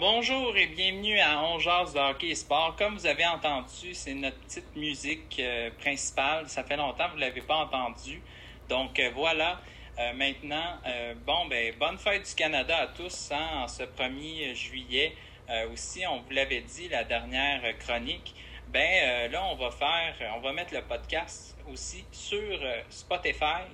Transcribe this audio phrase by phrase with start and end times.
[0.00, 2.76] Bonjour et bienvenue à On Jazz de Hockey et Sport.
[2.76, 6.48] Comme vous avez entendu, c'est notre petite musique euh, principale.
[6.48, 8.22] Ça fait longtemps que vous ne l'avez pas entendu.
[8.68, 9.60] Donc, euh, voilà.
[9.98, 10.78] Euh, maintenant,
[11.26, 15.16] bon, ben, bonne fête du Canada à tous hein, en ce 1er juillet.
[15.72, 18.36] aussi, on vous l'avait dit, la dernière chronique.
[18.68, 23.64] Ben, là, on va faire, on va mettre le podcast aussi sur Spotify.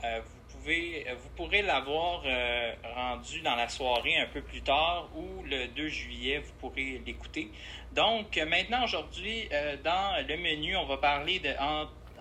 [0.00, 5.42] vous euh, vous pourrez l'avoir euh, rendu dans la soirée un peu plus tard ou
[5.44, 7.50] le 2 juillet, vous pourrez l'écouter.
[7.92, 9.48] Donc, euh, maintenant, aujourd'hui,
[9.84, 11.50] dans le menu, on va parler de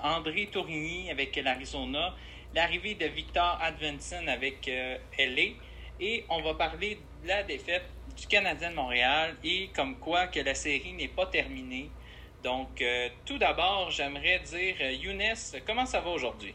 [0.02, 2.14] André Tourigny avec l'Arizona,
[2.54, 4.70] l'arrivée de Victor Advenson avec
[5.18, 5.56] LA
[6.00, 7.86] et on va parler de la défaite
[8.18, 11.90] du Canadien de Montréal et comme quoi que la série n'est pas terminée.
[12.44, 12.84] Donc,
[13.26, 15.34] tout d'abord, j'aimerais dire, Younes,
[15.66, 16.54] comment ça va aujourd'hui?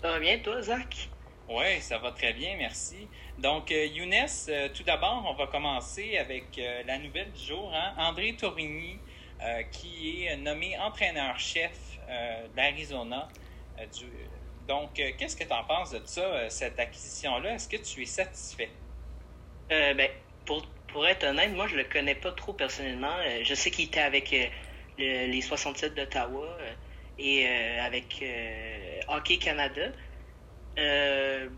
[0.00, 1.10] Ça va bien, toi, Zach?
[1.46, 3.06] Oui, ça va très bien, merci.
[3.36, 4.14] Donc, euh, Younes,
[4.48, 7.70] euh, tout d'abord, on va commencer avec euh, la nouvelle du jour.
[7.74, 7.92] Hein?
[7.98, 8.98] André Torigny,
[9.70, 11.98] qui est nommé entraîneur-chef
[12.56, 13.28] d'Arizona.
[14.66, 17.54] donc, qu'est-ce que tu en penses de ça, cette acquisition-là?
[17.54, 18.70] Est-ce que tu es satisfait?
[19.68, 20.10] ben,
[20.46, 23.16] pour, pour être honnête, moi, je le connais pas trop personnellement.
[23.42, 24.34] je sais qu'il était avec
[24.98, 26.46] les 67 d'Ottawa
[27.18, 27.46] et
[27.78, 28.22] avec
[29.10, 29.92] Hockey Canada.
[30.78, 31.48] Euh,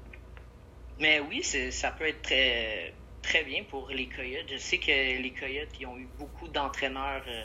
[0.98, 4.50] mais oui, ça peut être très, très bien pour les Coyotes.
[4.50, 7.44] Je sais que les Coyotes ils ont eu beaucoup d'entraîneurs, euh,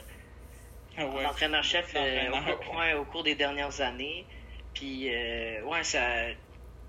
[0.96, 4.26] ah d'entraîneurs-chefs euh, au, cours des dernières années.
[4.74, 5.10] Puis,
[5.64, 6.30] ouais, ça,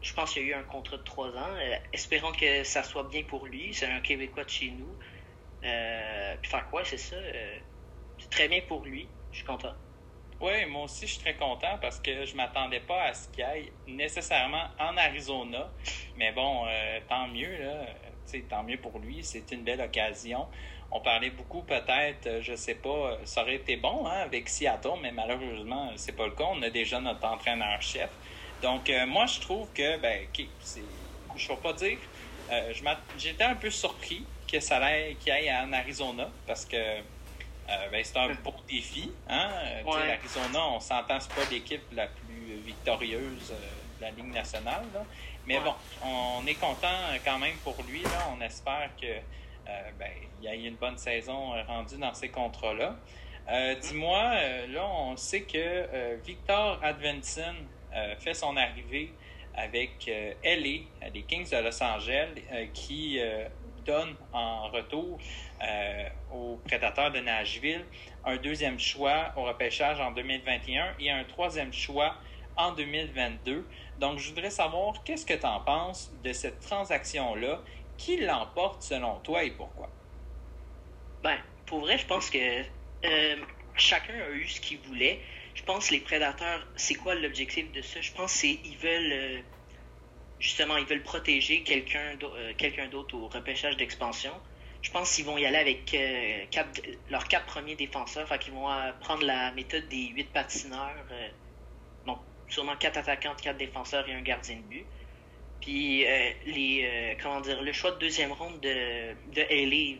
[0.02, 1.56] je pense qu'il y a eu un contrat de trois ans.
[1.92, 3.74] espérons que ça soit bien pour lui.
[3.74, 4.96] C'est un Québécois de chez nous.
[5.62, 7.16] puis, faire quoi, c'est ça.
[8.20, 9.08] c'est très bien pour lui.
[9.32, 9.74] Je suis content.
[10.42, 13.44] Oui, moi aussi, je suis très content parce que je m'attendais pas à ce qu'il
[13.44, 15.70] aille nécessairement en Arizona.
[16.16, 17.88] Mais bon, euh, tant mieux, là.
[18.50, 19.22] tant mieux pour lui.
[19.22, 20.48] C'est une belle occasion.
[20.92, 25.00] On parlait beaucoup, peut-être, euh, je sais pas, ça aurait été bon hein, avec Seattle,
[25.02, 26.46] mais malheureusement, c'est pas le cas.
[26.50, 28.10] On a déjà notre entraîneur-chef.
[28.62, 30.26] Donc, euh, moi, je trouve que, ben,
[30.62, 30.82] c'est,
[31.36, 31.98] je ne vais pas dire,
[33.18, 37.02] j'étais un peu surpris que ça aille, qu'il aille en Arizona parce que
[37.70, 39.12] euh, ben, c'est un beau défi.
[39.28, 39.50] Hein?
[39.86, 44.86] Euh, L'Arizona, on s'entend, c'est pas l'équipe la plus victorieuse euh, de la Ligue nationale.
[45.46, 48.02] Mais bon, on est content quand même pour lui.
[48.04, 48.34] Là.
[48.36, 49.08] On espère que
[49.98, 52.96] ben, il y ait une bonne saison rendue dans ces contrats-là.
[53.82, 54.36] Dis-moi,
[54.68, 57.56] là, on sait que Victor Advenson
[58.20, 59.12] fait son arrivée
[59.56, 60.06] avec
[60.44, 62.30] LA, les Kings de Los Angeles,
[62.74, 63.20] qui
[63.86, 65.20] donne en retour
[65.62, 67.86] euh, aux prédateurs de Nashville,
[68.24, 72.16] un deuxième choix au repêchage en 2021 et un troisième choix
[72.56, 73.68] en 2022.
[74.00, 77.62] Donc, je voudrais savoir qu'est-ce que tu en penses de cette transaction-là,
[77.98, 79.90] qui l'emporte selon toi et pourquoi?
[81.24, 82.64] Ben, pour vrai, je pense que
[83.06, 83.36] euh,
[83.76, 85.20] chacun a eu ce qu'il voulait.
[85.56, 88.00] Je pense que les prédateurs, c'est quoi l'objectif de ça?
[88.00, 89.42] Je pense qu'ils veulent euh,
[90.40, 92.18] justement, ils veulent protéger quelqu'un
[92.58, 94.32] quelqu'un d'autre au repêchage d'expansion
[94.82, 96.46] je pense qu'ils vont y aller avec euh,
[97.10, 98.28] leurs quatre premiers défenseurs.
[98.28, 100.96] Fait qu'ils vont euh, prendre la méthode des huit patineurs.
[102.06, 104.86] donc, euh, sûrement quatre attaquants, quatre défenseurs et un gardien de but.
[105.62, 106.06] Puis,
[106.46, 110.00] les, comment dire, le choix de deuxième ronde de, de LA,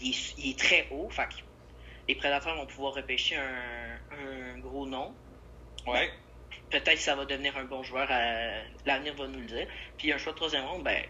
[0.00, 1.10] il est, très haut.
[1.10, 1.28] Fait
[2.08, 5.14] les prédateurs vont pouvoir repêcher un, gros nom.
[5.86, 6.10] Ouais.
[6.70, 8.08] Peut-être que ça va devenir un bon joueur.
[8.86, 9.66] L'avenir va nous le dire.
[9.98, 11.04] Puis, un choix de troisième ronde, ben,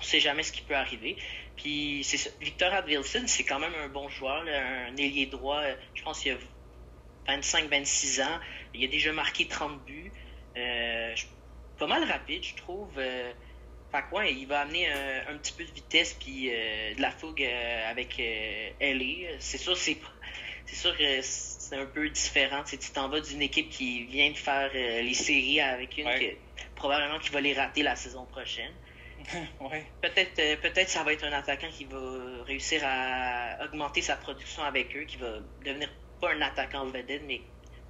[0.00, 1.16] on sait jamais ce qui peut arriver.
[1.56, 5.62] Puis c'est Victor Advilson, c'est quand même un bon joueur, un ailier droit.
[5.94, 8.40] Je pense qu'il a 25-26 ans.
[8.74, 10.12] Il a déjà marqué 30 buts.
[10.56, 11.14] Euh,
[11.80, 12.90] pas mal rapide, je trouve.
[12.98, 13.32] Euh,
[13.90, 17.90] fait il va amener un, petit peu de vitesse puis euh, de la fougue euh,
[17.90, 18.18] avec
[18.80, 19.36] LA.
[19.40, 19.96] C'est sûr, c'est
[20.66, 22.62] c'est sûr que c'est un peu différent.
[22.62, 26.08] Tu t'en vas d'une équipe qui vient de faire les séries avec une
[26.76, 28.72] probablement qui va les rater la saison prochaine.
[30.00, 31.98] Peut-être euh, peut-être ça va être un attaquant qui va
[32.44, 35.88] réussir à augmenter sa production avec eux, qui va devenir
[36.20, 37.40] pas un attaquant vedette, mais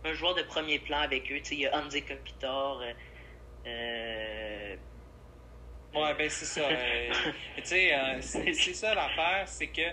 [0.04, 1.40] un joueur de premier plan avec eux.
[1.50, 2.80] il y a Andy Kopitar.
[2.80, 2.92] Euh,
[3.66, 4.76] euh,
[5.94, 6.68] ouais, ben c'est ça.
[7.62, 9.90] c'est ça l'affaire, c'est que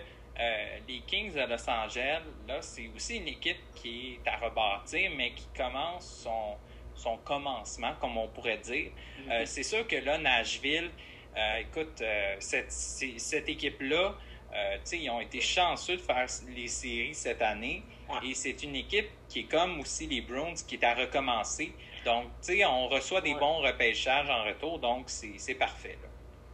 [0.88, 5.34] les Kings de Los Angeles, là, c'est aussi une équipe qui est à rebâtir, mais
[5.34, 6.56] qui commence son,
[6.94, 8.92] son commencement, comme on pourrait dire.
[9.20, 9.46] Mm-hmm.
[9.46, 11.17] c'est sûr que là, Nashville, euh,
[11.60, 14.16] écoute, euh, cette, cette équipe-là,
[14.54, 16.26] euh, ils ont été chanceux de faire
[16.56, 17.84] les séries cette année.
[18.24, 21.74] Et c'est une équipe qui est comme aussi les Browns, qui est à recommencer.
[22.06, 25.98] Donc, tu sais, on reçoit des bons repêchages en retour, donc c'est parfait.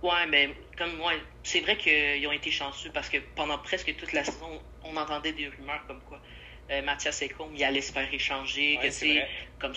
[0.02, 1.14] Ouais, mais comme moi,
[1.44, 5.32] c'est vrai qu'ils ont été chanceux parce que pendant presque toute la saison, on entendait
[5.32, 6.20] des rumeurs comme quoi
[6.72, 9.26] euh, Mathias Ekholm, il allait se faire échanger, que c'est
[9.60, 9.74] comme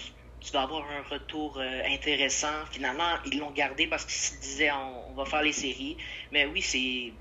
[0.46, 2.64] tu vas avoir un retour euh, intéressant.
[2.70, 5.96] Finalement, ils l'ont gardé parce qu'ils se disaient on, va faire les séries.
[6.30, 7.12] Mais oui, c'est.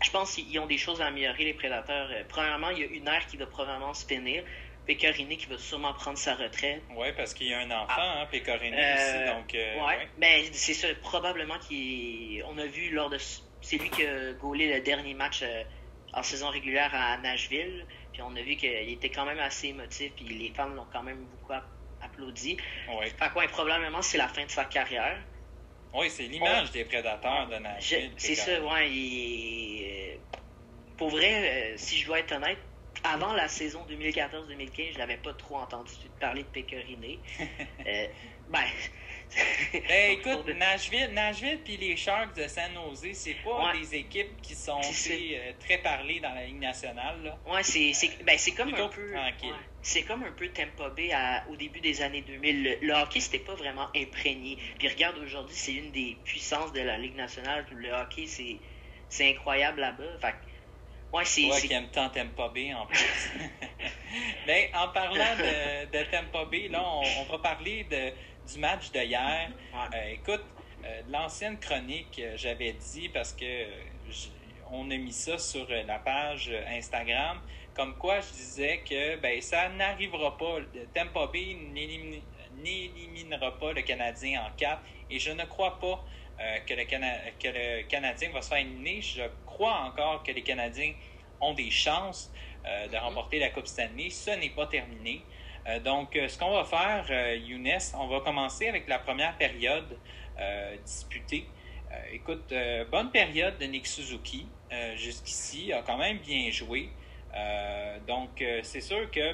[0.00, 2.08] Je pense qu'ils ont des choses à améliorer, les prédateurs.
[2.10, 4.42] Euh, premièrement, il y a une ère qui va probablement se finir.
[4.86, 6.82] Pecorini qui va sûrement prendre sa retraite.
[6.96, 8.22] Oui, parce qu'il y a un enfant, ah.
[8.22, 9.24] hein, Pecorini aussi.
[9.26, 10.08] Donc, ouais.
[10.16, 13.18] Ben, c'est ça, probablement qu'on a vu lors de.
[13.60, 15.44] C'est lui qui a gaulé le dernier match
[16.14, 17.84] en saison régulière à Nashville.
[18.14, 21.02] Puis on a vu qu'il était quand même assez émotif, puis les fans l'ont quand
[21.02, 21.52] même beaucoup
[22.18, 22.56] applaudi.
[22.88, 23.06] Oui.
[23.18, 25.18] Fait quoi, probablement, c'est la fin de sa carrière.
[25.94, 28.12] Oui, c'est l'image des prédateurs de Nashville.
[28.16, 30.20] C'est ça, ouais.
[30.96, 32.58] Pour vrai, euh, si je dois être honnête,
[33.04, 37.20] avant la saison 2014-2015, je n'avais pas trop entendu parler de Pécoriné.
[37.86, 38.06] euh,
[38.50, 38.64] ben,
[39.88, 44.54] ben, écoute, Nashville, Nashville puis les Sharks de San Jose, c'est pas des équipes qui
[44.54, 47.22] sont euh, très parlées dans la Ligue nationale.
[47.22, 47.38] Là.
[47.46, 47.92] Ouais, c'est
[48.24, 49.14] ben, comme un peu.
[49.88, 51.10] C'est comme un peu Tampa Bay
[51.50, 52.78] au début des années 2000.
[52.82, 54.58] Le, hockey, c'était pas vraiment imprégné.
[54.78, 57.64] Puis regarde, aujourd'hui, c'est une des puissances de la Ligue nationale.
[57.70, 60.18] Le hockey, c'est incroyable là-bas.
[60.20, 60.34] Fait
[61.10, 61.46] Ouais, c'est.
[61.46, 63.32] Ouais, qui aime tant Tampa Bay en plus.
[64.46, 68.12] ben, en parlant de, de Bay, là, on va parler de,
[68.52, 69.50] du match de hier.
[69.74, 70.44] Euh, écoute,
[70.84, 73.64] euh, l'ancienne chronique, euh, j'avais dit parce que
[74.70, 77.40] on a mis ça sur la page Instagram,
[77.78, 80.58] comme quoi je disais que ben ça n'arrivera pas.
[80.92, 81.56] Tampa Bay
[82.62, 86.04] n'éliminera pas le Canadien en 4 et je ne crois pas
[86.66, 89.00] que, le que le Canadien va se faire éliminer.
[89.00, 90.92] Je crois encore que les Canadiens
[91.40, 92.30] ont des chances
[92.64, 94.10] de remporter la Coupe Stanley.
[94.10, 95.22] Ce n'est pas terminé.
[95.68, 99.36] Euh, donc, euh, ce qu'on va faire, euh, Younes, on va commencer avec la première
[99.36, 99.98] période
[100.84, 101.46] disputée.
[102.12, 102.54] écoute,
[102.92, 104.46] bonne période de Nick Suzuki.
[104.94, 106.90] Jusqu'ici, a quand même bien joué.
[108.06, 109.32] Donc, c'est sûr que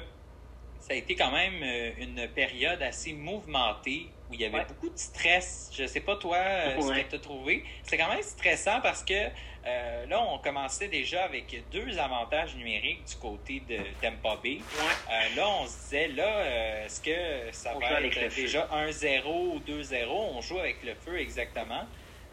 [0.79, 1.63] ça a été quand même
[1.97, 5.71] une période assez mouvementée où il y avait beaucoup de stress.
[5.73, 6.37] Je sais pas toi
[6.79, 7.63] ce que tu as trouvé.
[7.83, 9.29] C'est quand même stressant parce que
[9.67, 14.59] euh, là, on commençait déjà avec deux avantages numériques du côté de Tampa Bay.
[14.59, 19.59] Euh, là, on se disait, là, euh, est-ce que ça va être déjà 1-0 ou
[19.67, 20.05] 2-0?
[20.07, 21.85] On joue avec le feu exactement.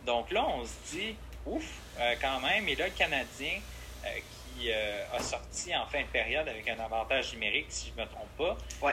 [0.05, 1.17] Donc là, on se dit,
[1.47, 1.65] ouf,
[2.21, 2.69] quand même.
[2.69, 3.61] Et là, le Canadien
[4.05, 8.11] qui a sorti en fin de période avec un avantage numérique, si je ne me
[8.11, 8.93] trompe pas.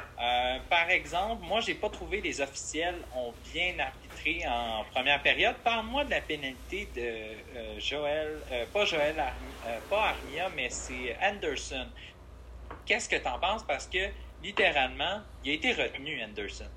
[0.69, 5.55] par exemple, moi, j'ai pas trouvé les officiels ont bien arbitré en première période.
[5.63, 11.15] Parle-moi de la pénalité de euh, Joël, euh, pas Joël, euh, pas Armia, mais c'est
[11.21, 11.87] Anderson.
[12.85, 13.63] Qu'est-ce que tu en penses?
[13.63, 14.09] Parce que
[14.43, 16.69] littéralement, il a été retenu, Anderson.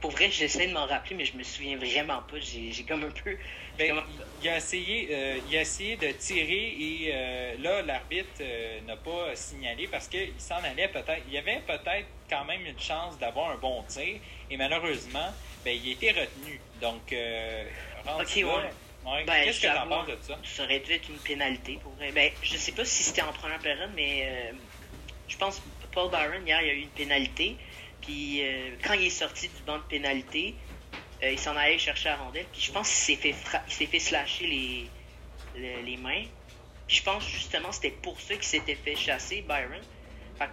[0.00, 2.38] Pour vrai, j'essaie de m'en rappeler, mais je me souviens vraiment pas.
[2.40, 3.36] J'ai comme un peu.
[3.78, 4.02] Ben,
[4.42, 5.08] il, a essayé,
[5.48, 7.12] il a essayé de tirer et
[7.58, 8.42] là, l'arbitre
[8.86, 11.22] n'a pas signalé parce qu'il s'en allait peut-être.
[11.28, 14.20] Il y avait peut-être quand même une chance d'avoir un bon tir
[14.50, 15.32] et malheureusement,
[15.64, 16.60] ben, il a été retenu.
[16.80, 17.64] Donc, euh,
[18.18, 19.24] Ok, ouais.
[19.26, 20.38] Ben, Qu'est-ce que tu en penses de ça?
[20.44, 22.12] Ça aurait dû être une pénalité pour vrai.
[22.12, 24.52] Ben, je sais pas si c'était en première période, mais euh,
[25.28, 27.56] je pense que Paul Byron, hier, il y a eu une pénalité.
[28.02, 30.54] Puis euh, quand il est sorti du banc de pénalité,
[31.22, 32.46] euh, il s'en allait chercher la rondelle.
[32.52, 33.34] Puis je pense qu'il s'est fait,
[33.68, 34.86] il s'est fait slasher les,
[35.56, 36.24] les, les mains.
[36.86, 39.80] Puis je pense justement que c'était pour ça qu'il s'était fait chasser, Byron.
[40.38, 40.48] Fait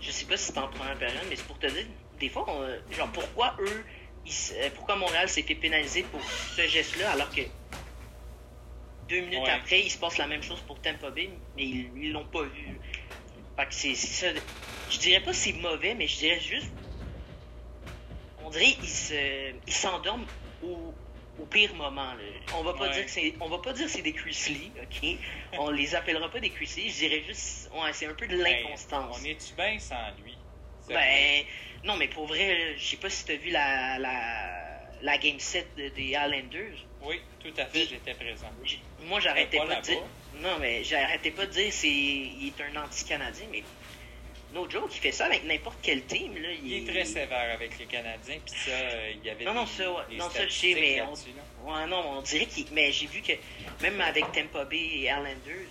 [0.00, 1.86] je sais pas si c'était en première période, mais c'est pour te dire,
[2.18, 2.46] des fois,
[2.90, 3.84] genre, pourquoi eux,
[4.26, 7.42] euh, pourquoi Montréal s'est fait pénaliser pour ce geste-là, alors que
[9.08, 12.24] deux minutes après, il se passe la même chose pour Tampa Bay, mais ils l'ont
[12.24, 12.80] pas vu.
[13.56, 14.28] Fait que c'est ça.
[14.90, 16.70] Je dirais pas c'est mauvais, mais je dirais juste.
[18.44, 20.26] On dirait qu'ils s'endorment
[20.62, 20.94] au,
[21.40, 22.12] au, pire moment.
[22.54, 23.34] On va pas dire que c'est.
[23.40, 25.18] On va pas dire c'est des Chrisley, ok?
[25.58, 27.70] on les appellera pas des Chrisley, je dirais juste.
[27.74, 29.18] Ouais, c'est un peu de ben, l'inconstance.
[29.20, 30.36] on est-tu bien sans lui?
[30.88, 31.44] Ben,
[31.84, 34.64] non, mais pour vrai, je sais pas si tu as vu la, la,
[35.00, 36.78] la game set des de Islanders.
[37.02, 38.50] Oui, tout à fait, j'étais présent.
[39.02, 40.02] Moi, j'arrêtais pas, de dire.
[40.40, 43.62] Non, mais j'arrêtais pas de dire c'est il est un anti-Canadien, mais
[44.54, 46.34] no joke, il fait ça avec n'importe quel team.
[46.36, 48.70] Là, il, est très sévère avec les Canadiens, puis ça,
[49.10, 49.44] il y avait.
[49.44, 51.02] Non, non, ça, non, ça je sais, mais.
[51.02, 51.72] On...
[51.72, 52.66] Ouais, non, on dirait qu'il.
[52.72, 53.32] Mais j'ai vu que
[53.82, 55.68] même avec Tampa Bay et Islanders,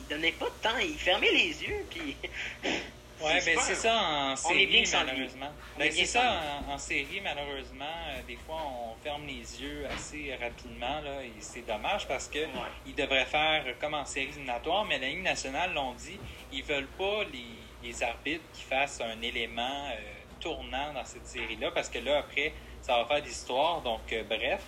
[0.00, 2.16] il donnait pas de temps, il fermait les yeux, puis.
[3.22, 5.52] Oui, ben c'est ça en série, malheureusement.
[5.78, 7.84] Ben, c'est ça en, série, malheureusement.
[8.08, 12.40] Euh, des fois, on ferme les yeux assez rapidement, là, et c'est dommage parce que
[12.84, 16.18] ils devraient faire comme en série éliminatoire, mais la Ligue nationale l'ont dit,
[16.52, 17.46] ils veulent pas les,
[17.84, 19.96] les arbitres qui fassent un élément euh,
[20.40, 23.82] tournant dans cette série-là, parce que là, après, ça va faire des histoires.
[23.82, 24.62] Donc, euh, bref.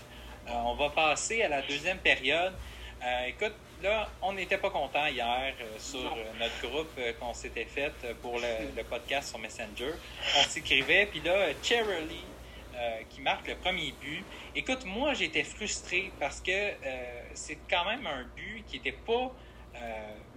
[0.48, 2.54] on va passer à la deuxième période.
[3.26, 7.92] écoute, là, on n'était pas content hier sur notre groupe qu'on s'était fait
[8.22, 9.92] pour le, podcast sur Messenger.
[10.38, 12.24] On s'écrivait, puis là, Cherry
[13.10, 14.24] qui marque le premier but.
[14.54, 16.74] Écoute, moi, j'étais frustré parce que
[17.34, 19.32] c'est quand même un but qui n'était pas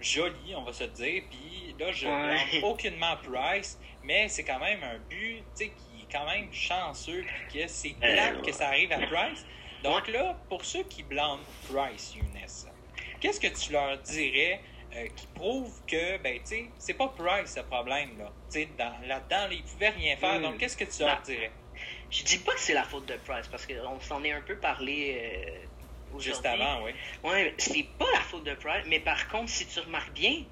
[0.00, 1.22] joli, on va se dire.
[1.30, 6.26] Puis là, je ne aucunement Price, mais c'est quand même un but qui est quand
[6.26, 9.44] même chanceux, puis que c'est clair que ça arrive à Price.
[9.82, 11.40] Donc là, pour ceux qui blâment
[11.72, 12.72] Price, Younes,
[13.20, 14.60] qu'est-ce que tu leur dirais
[14.94, 18.32] euh, qui prouve que, ben, tu sais, c'est pas Price le problème, là?
[18.50, 18.68] Tu sais,
[19.06, 20.38] là-dedans, il pouvait rien faire.
[20.38, 20.42] Hmm.
[20.42, 21.52] Donc, qu'est-ce que tu leur bah, dirais?
[22.10, 24.56] Je dis pas que c'est la faute de Price, parce qu'on s'en est un peu
[24.56, 25.66] parlé euh,
[26.18, 26.92] Juste avant, oui.
[27.24, 30.44] Ouais, c'est pas la faute de Price, mais par contre, si tu remarques bien,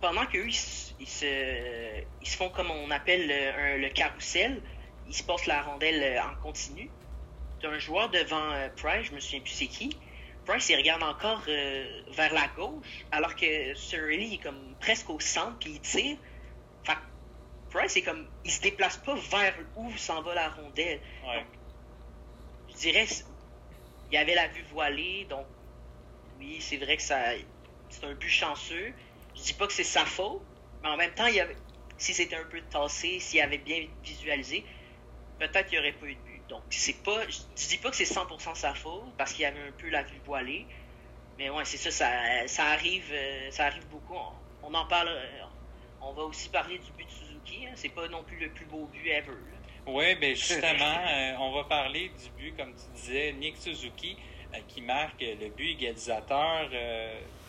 [0.00, 0.52] pendant qu'eux, ils,
[1.06, 4.62] se, ils se font comme on appelle le, le carrousel,
[5.06, 6.90] ils se passent la rondelle euh, en continu.
[7.60, 9.96] T'as un joueur devant euh, Price, je me souviens plus c'est qui.
[10.44, 15.20] Price, il regarde encore euh, vers la gauche, alors que Surly est comme presque au
[15.20, 16.16] centre, puis il tire.
[16.84, 16.98] Fait
[17.70, 21.00] Price, est comme, il se déplace pas vers où s'en va la rondelle.
[22.68, 23.06] je dirais,
[24.12, 25.46] il y avait la vue voilée, donc
[26.38, 27.18] oui, c'est vrai que ça,
[27.88, 28.92] c'est un but chanceux.
[29.34, 30.42] Je dis pas que c'est sa faute,
[30.82, 31.28] mais en même temps,
[31.96, 34.66] si c'était un peu tassé, s'il avait bien visualisé,
[35.38, 36.42] peut-être qu'il n'y aurait pas eu de but.
[36.50, 39.66] Donc, c'est pas, je dis pas que c'est 100% sa faute, parce qu'il y avait
[39.66, 40.66] un peu la vue voilée.
[41.38, 41.90] Mais ouais, c'est ça,
[42.46, 44.18] ça, arrive, euh, ça arrive beaucoup.
[44.62, 45.44] On, en parle, euh,
[46.02, 47.66] on va aussi parler du but de Suzuki.
[47.66, 47.72] Hein.
[47.76, 49.32] C'est pas non plus le plus beau but ever.
[49.86, 54.16] Oui, bien justement, euh, on va parler du but, comme tu disais, Nick Suzuki,
[54.68, 56.68] qui marque le but égalisateur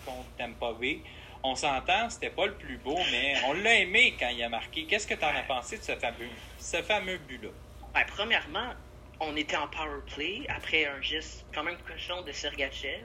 [0.06, 1.02] contre Tampa Bay.
[1.44, 4.86] On s'entend, c'était pas le plus beau, mais on l'a aimé quand il a marqué.
[4.86, 7.50] Qu'est-ce que tu en as pensé de ce fameux, ce fameux but-là?
[7.94, 8.74] Ben, premièrement,
[9.20, 13.04] on était en power play après un geste quand même cochon de Sergachev.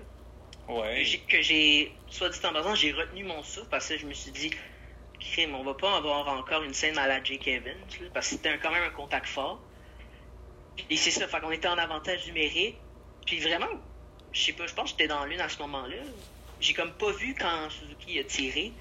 [0.69, 1.05] Ouais.
[1.29, 4.31] Que j'ai, soit dit en passant, j'ai retenu mon souffle parce que je me suis
[4.31, 4.51] dit,
[5.21, 7.77] crime, on va pas avoir encore une scène à la Jake Evans,
[8.15, 9.61] parce que c'était quand même un contact fort.
[10.91, 12.77] Et c'est ça, fait qu'on était en avantage numérique.
[13.27, 13.67] Puis vraiment,
[14.33, 15.97] je sais pas, je pense que j'étais dans l'une à ce moment-là
[16.61, 18.73] j'ai comme pas vu quand Suzuki a tiré.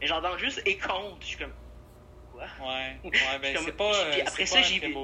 [0.00, 1.18] Mais j'entends juste et compte.
[1.20, 1.52] Je suis comme.
[2.32, 2.46] Quoi?
[2.60, 4.10] Ouais, ouais ben c'est pas.
[4.10, 4.94] Puis euh, après ça, j'ai vu.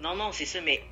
[0.00, 0.82] Non, non, c'est ça, mais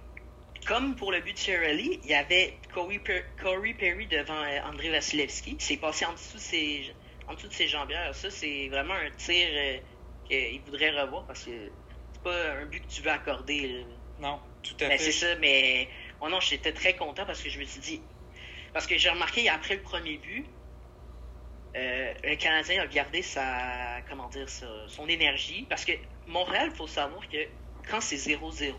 [0.66, 5.56] comme pour le but de Shirley, il y avait Corey, Perry devant euh, André Vasilevski.
[5.58, 6.94] C'est passé en dessous de ses,
[7.30, 8.14] en dessous de ses jambières.
[8.14, 9.78] Ça, c'est vraiment un tir euh,
[10.24, 11.70] qu'il voudrait revoir parce que
[12.12, 13.86] c'est pas un but que tu veux accorder.
[14.18, 15.04] Non, tout à ben, fait.
[15.04, 15.88] C'est ça, mais.
[16.20, 18.02] Oh non, j'étais très content parce que je me suis dit,
[18.72, 20.44] parce que j'ai remarqué, après le premier but,
[21.76, 24.48] euh, le Canadien a gardé sa, comment dire,
[24.88, 25.66] son énergie.
[25.68, 25.92] Parce que
[26.26, 27.38] Montréal, il faut savoir que
[27.88, 28.74] quand c'est 0-0,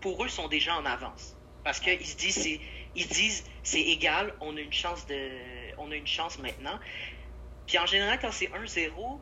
[0.00, 1.36] pour eux, ils sont déjà en avance.
[1.62, 2.60] Parce qu'ils se disent, c'est,
[2.94, 5.30] ils disent, c'est égal, on a une chance de,
[5.78, 6.78] on a une chance maintenant.
[7.66, 9.20] Puis en général, quand c'est 1-0,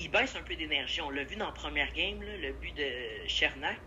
[0.00, 1.00] ils baissent un peu d'énergie.
[1.00, 3.78] On l'a vu dans la première game, le but de Chernak.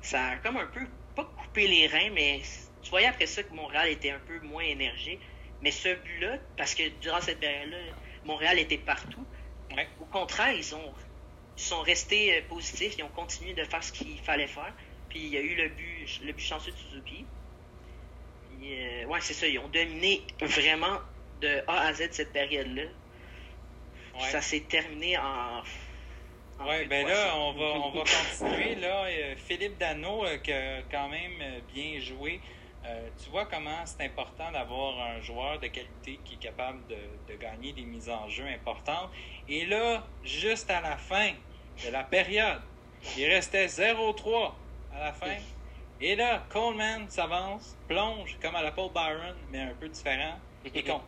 [0.00, 0.80] Ça a comme un peu,
[1.14, 2.42] pas coupé les reins, mais
[2.82, 5.20] tu voyais après ça que Montréal était un peu moins énergique.
[5.62, 7.78] Mais ce but-là, parce que durant cette période-là,
[8.24, 9.24] Montréal était partout.
[10.00, 10.92] Au contraire, ils ont
[11.56, 14.72] sont restés euh, positifs, ils ont continué de faire ce qu'il fallait faire.
[15.08, 17.24] Puis il y a eu le but, le but chanceux de Suzuki.
[18.48, 20.98] Puis, euh, ouais, c'est ça, ils ont dominé vraiment
[21.42, 22.84] de A à Z cette période-là.
[24.30, 25.62] Ça s'est terminé en.
[26.60, 28.04] oui, ben là, on va, on va
[28.38, 28.74] continuer.
[28.76, 32.40] Là, euh, Philippe Dano, qui a quand même bien joué.
[32.84, 37.34] Euh, tu vois comment c'est important d'avoir un joueur de qualité qui est capable de,
[37.36, 39.10] gagner des mises en jeu importantes.
[39.48, 41.30] Et là, juste à la fin
[41.84, 42.60] de la période,
[43.16, 44.52] il restait 0-3
[44.94, 45.36] à la fin.
[46.00, 50.38] Et là, Coleman s'avance, plonge comme à la Paul Byron, mais un peu différent,
[50.74, 51.02] et compte.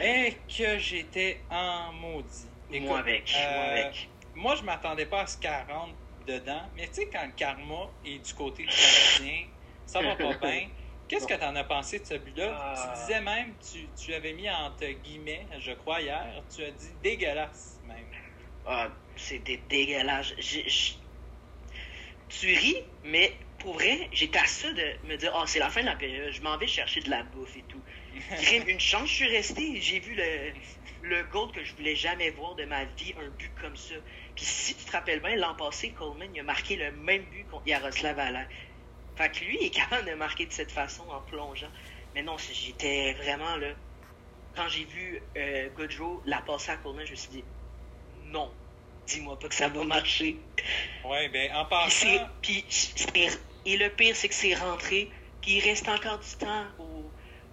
[0.00, 2.46] Et que j'étais en maudit.
[2.80, 3.32] moi avec.
[3.32, 4.08] moi euh, avec.
[4.34, 5.90] Moi, je m'attendais pas à ce 40
[6.26, 9.46] dedans, mais tu sais, quand le karma est du côté du Canadien,
[9.86, 10.68] ça va pas bien.
[11.08, 12.74] Qu'est-ce que tu en as pensé de ce but-là?
[12.76, 12.94] Tu ah.
[12.94, 17.80] disais même, tu, tu, avais mis entre guillemets, je crois, hier, tu as dit dégueulasse
[17.86, 18.04] même.
[18.66, 20.34] Ah, c'était dégueulasse.
[22.28, 25.80] Tu ris, mais pour vrai, j'étais à ça de me dire, oh, c'est la fin
[25.80, 27.80] de la période, je m'en vais chercher de la bouffe et tout.
[28.66, 30.52] Une chance, je suis resté, j'ai vu le,
[31.02, 33.94] le goal que je voulais jamais voir de ma vie, un but comme ça.
[34.34, 37.46] Puis si tu te rappelles bien, l'an passé, Coleman, il a marqué le même but
[37.48, 38.46] contre Yaroslav Alain.
[39.16, 41.70] Fait que lui, il est capable de marquer de cette façon en plongeant.
[42.14, 43.68] Mais non, j'étais vraiment là.
[44.54, 47.44] Quand j'ai vu euh, Goodrow la passer à Coleman, je me suis dit
[48.26, 48.50] non,
[49.06, 50.36] dis-moi pas que ça va marcher.
[51.04, 52.28] Ouais, ben en passant.
[52.42, 52.64] Puis
[53.64, 55.10] Et le pire, c'est que c'est rentré,
[55.40, 56.87] puis il reste encore du temps au,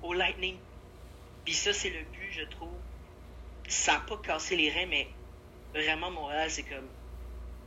[0.05, 0.57] au Lightning.
[1.43, 2.77] Puis ça, c'est le but, je trouve.
[3.67, 5.07] Ça n'a pas cassé les reins, mais
[5.73, 6.87] vraiment, Montréal, c'est comme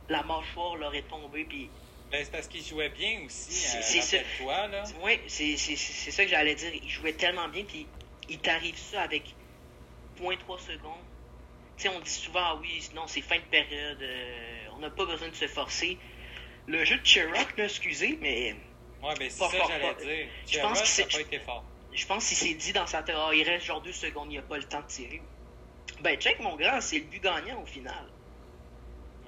[0.09, 1.69] la mâchoire leur est tombée, puis
[2.11, 3.51] ben, c'est parce qu'il jouait bien aussi.
[3.51, 4.17] C'est ça.
[4.39, 4.83] Toi, là.
[5.03, 6.71] Oui, c'est ça que j'allais dire.
[6.73, 7.85] Il jouait tellement bien, puis
[8.29, 9.23] il t'arrive ça avec
[10.19, 11.03] 0.3 secondes.
[11.77, 14.89] Tu sais, on dit souvent, ah oui, non, c'est fin de période, euh, on n'a
[14.89, 15.97] pas besoin de se forcer.
[16.67, 18.55] Le jeu de Cherok, là, excusez, mais.
[19.01, 20.27] Ouais, ben c'est ça que j'allais dire.
[20.51, 21.63] Je pense qu'il pas été fort.
[21.99, 24.35] Je pense qu'il s'est dit dans sa tête, ah, il reste genre deux secondes, il
[24.35, 25.21] n'y a pas le temps de tirer.
[25.99, 28.05] Ben, check, mon grand, c'est le but gagnant au final.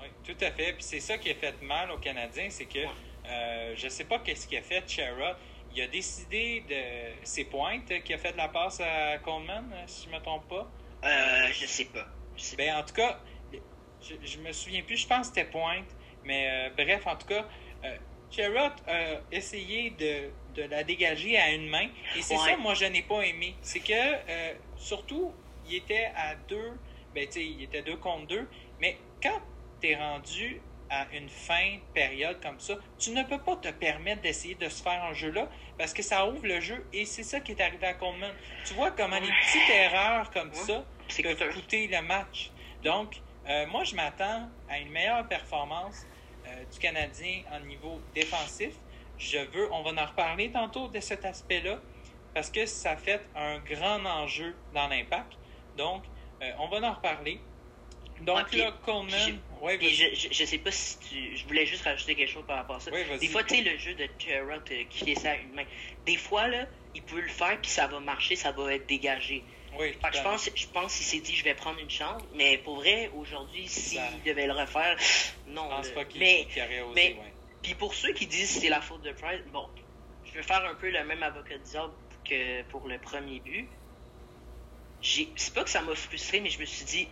[0.01, 0.73] Oui, tout à fait.
[0.73, 4.19] Puis c'est ça qui a fait mal aux Canadiens, c'est que euh, je sais pas
[4.19, 5.35] qu'est-ce qu'il a fait, Cherok
[5.73, 10.05] il a décidé de ses pointes qui a fait de la passe à Coleman, si
[10.05, 10.69] je ne me trompe pas?
[11.03, 12.07] Euh, je sais pas.
[12.57, 13.19] ben, en tout cas,
[14.01, 15.87] je, je, me souviens plus, je pense que c'était pointe.
[16.23, 17.45] Mais euh, bref, en tout cas,
[17.83, 17.97] euh,
[18.39, 21.87] a essayé de, de, la dégager à une main.
[22.15, 23.55] Et c'est ça, moi, je n'ai pas aimé.
[23.61, 25.33] C'est que, euh, surtout,
[25.67, 26.71] il était à deux,
[27.13, 28.47] ben, tu sais, il était deux contre deux.
[28.79, 29.41] Mais quand
[29.81, 33.69] tu es rendu à une fin de période comme ça, tu ne peux pas te
[33.69, 37.05] permettre d'essayer de se faire un jeu là parce que ça ouvre le jeu et
[37.05, 38.31] c'est ça qui est arrivé à Coleman.
[38.65, 40.83] Tu vois comment les petites erreurs comme ça
[41.23, 42.51] peuvent coûter le match.
[42.83, 46.05] Donc, euh, moi, je m'attends à une meilleure performance
[46.51, 48.73] euh, du Canadien en niveau défensif.
[49.17, 51.79] Je veux, on va en reparler tantôt de cet aspect-là
[52.33, 55.33] parce que ça fait un grand enjeu dans l'impact.
[55.77, 56.03] Donc,
[56.41, 57.39] euh, on va en reparler.
[58.21, 59.39] Donc là, Coleman.
[59.61, 61.37] Ouais, je, je, sais pas si tu.
[61.37, 62.91] Je voulais juste rajouter quelque chose par rapport à ça.
[62.91, 65.65] des fois, tu sais, le jeu de Gerrard euh, qui fait ça à une main.
[66.05, 69.43] Des fois, là, il peut le faire, puis ça va marcher, ça va être dégagé.
[69.79, 72.21] Oui, je pense, je pense qu'il s'est dit, je vais prendre une chance.
[72.35, 74.97] Mais pour vrai, aujourd'hui, s'il devait le refaire,
[75.47, 75.69] non.
[75.69, 76.47] Je pense pas qu'il mais,
[76.83, 77.17] osé, mais,
[77.61, 79.67] Puis pour ceux qui disent que c'est la faute de Price, bon,
[80.25, 81.93] je vais faire un peu le même avocat diable
[82.25, 83.67] que pour le premier but.
[85.01, 87.07] C'est pas que ça m'a frustré, mais je me suis dit,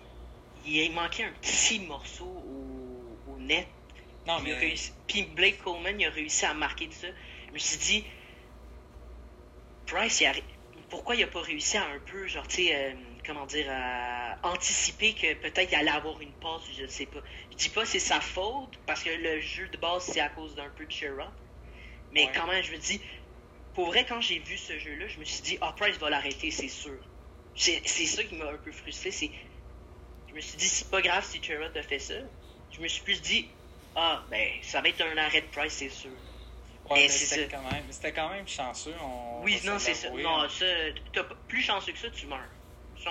[0.65, 2.25] il manquait un petit morceau
[3.27, 3.67] au, net.
[4.27, 4.75] Non, mais...
[5.07, 7.07] Puis Blake Coleman, il a réussi à marquer de ça.
[7.47, 8.03] Je me suis dit,
[9.87, 10.21] Price,
[10.89, 12.93] pourquoi il n'a pas réussi à un peu, genre, tu sais, euh,
[13.25, 17.19] comment dire, à anticiper que peut-être il allait avoir une passe, je ne sais pas.
[17.51, 20.55] Je dis pas c'est sa faute, parce que le jeu de base, c'est à cause
[20.55, 21.13] d'un peu de cheer
[22.11, 23.01] Mais quand même, je me dis,
[23.73, 26.51] pour vrai, quand j'ai vu ce jeu-là, je me suis dit, ah, Price va l'arrêter,
[26.51, 26.99] c'est sûr.
[27.55, 29.31] C'est ça qui m'a un peu frustré, c'est
[30.29, 32.13] je me suis dit, c'est pas grave si Sherrod a fait ça.
[32.71, 33.49] Je me suis plus dit,
[33.95, 36.11] ah, ben, ça va être un arrêt de Price, c'est sûr.
[36.89, 38.95] Ouais, mais, c'était quand, même, quand même chanceux.
[39.43, 40.09] oui, non, c'est ça.
[40.09, 40.65] Non, ça,
[41.47, 42.39] plus chanceux que ça, tu meurs.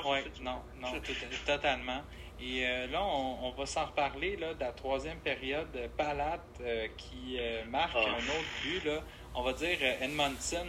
[0.04, 1.00] Oui, non, non,
[1.46, 2.02] totalement.
[2.40, 5.68] Et euh, là, on, va s'en reparler là, de la troisième période.
[5.96, 8.10] Palat euh, qui euh, marque ah.
[8.10, 8.84] un autre but.
[8.84, 9.02] Là
[9.34, 10.66] on va dire, euh, Edmondson,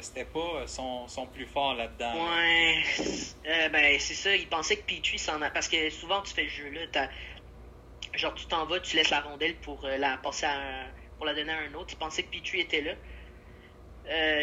[0.00, 2.14] c'était pas son, son, plus fort là-dedans.
[2.14, 2.82] Ouais.
[3.70, 4.34] Ben, c'est ça.
[4.34, 5.50] Il pensait que Petrie s'en a.
[5.50, 7.08] Parce que souvent, tu fais le jeu-là.
[8.14, 10.86] Genre, tu t'en vas, tu laisses la rondelle pour la passer à
[11.18, 11.88] pour la donner à un autre.
[11.92, 12.94] Il pensait que Petrie était là.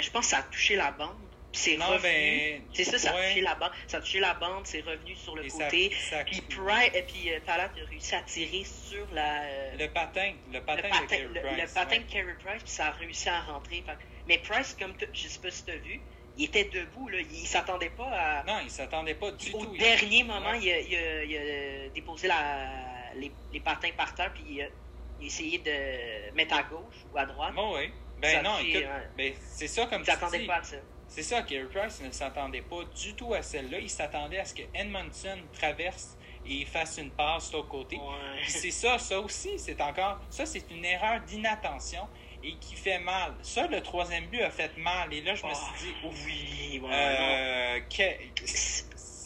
[0.02, 1.18] je pense que ça a touché la bande
[1.56, 2.02] c'est revenu.
[2.02, 3.72] Ben, c'est ça, ça a touché la bande.
[3.88, 5.90] Ça a touché la bande, c'est revenu sur le côté.
[6.26, 6.44] puis
[6.94, 9.44] et puis euh, Palat a réussi à tirer sur la.
[9.44, 11.62] Euh, le patin, le patin, le patin, de Carey Price.
[11.62, 13.84] Le patin de Carey Price, puis ça a réussi à rentrer.
[14.28, 16.02] Mais Price, comme je sais pas si tu as vu,
[16.38, 17.20] il était debout, là.
[17.20, 18.44] Il s'attendait pas à.
[18.44, 19.72] Non, il s'attendait pas du Au tout.
[19.72, 24.14] Au dernier moment, il, a, il, a, il, a, déposé la, les, les, patins par
[24.14, 24.68] terre, puis il a,
[25.22, 27.54] essayé de mettre à gauche ou à droite.
[27.58, 27.92] Oh oui.
[28.22, 28.86] Ben non, écoute,
[29.18, 30.78] ben, c'est ça comme il s'attendait pas à ça.
[31.08, 33.80] C'est ça, Carey Price ne s'attendait pas du tout à celle-là.
[33.80, 38.00] Il s'attendait à ce que Edmondson traverse et fasse une passe de côté.
[38.48, 40.20] C'est ça, ça aussi, c'est encore.
[40.30, 42.08] Ça, c'est une erreur d'inattention
[42.44, 43.34] et qui fait mal.
[43.42, 45.14] Ça, le troisième but a fait mal.
[45.14, 47.80] Et là, je me suis dit, oui, euh,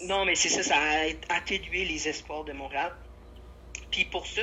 [0.05, 0.25] non.
[0.25, 2.95] mais c'est ça, ça a atténué les espoirs de Montréal.
[3.91, 4.41] Puis pour ça,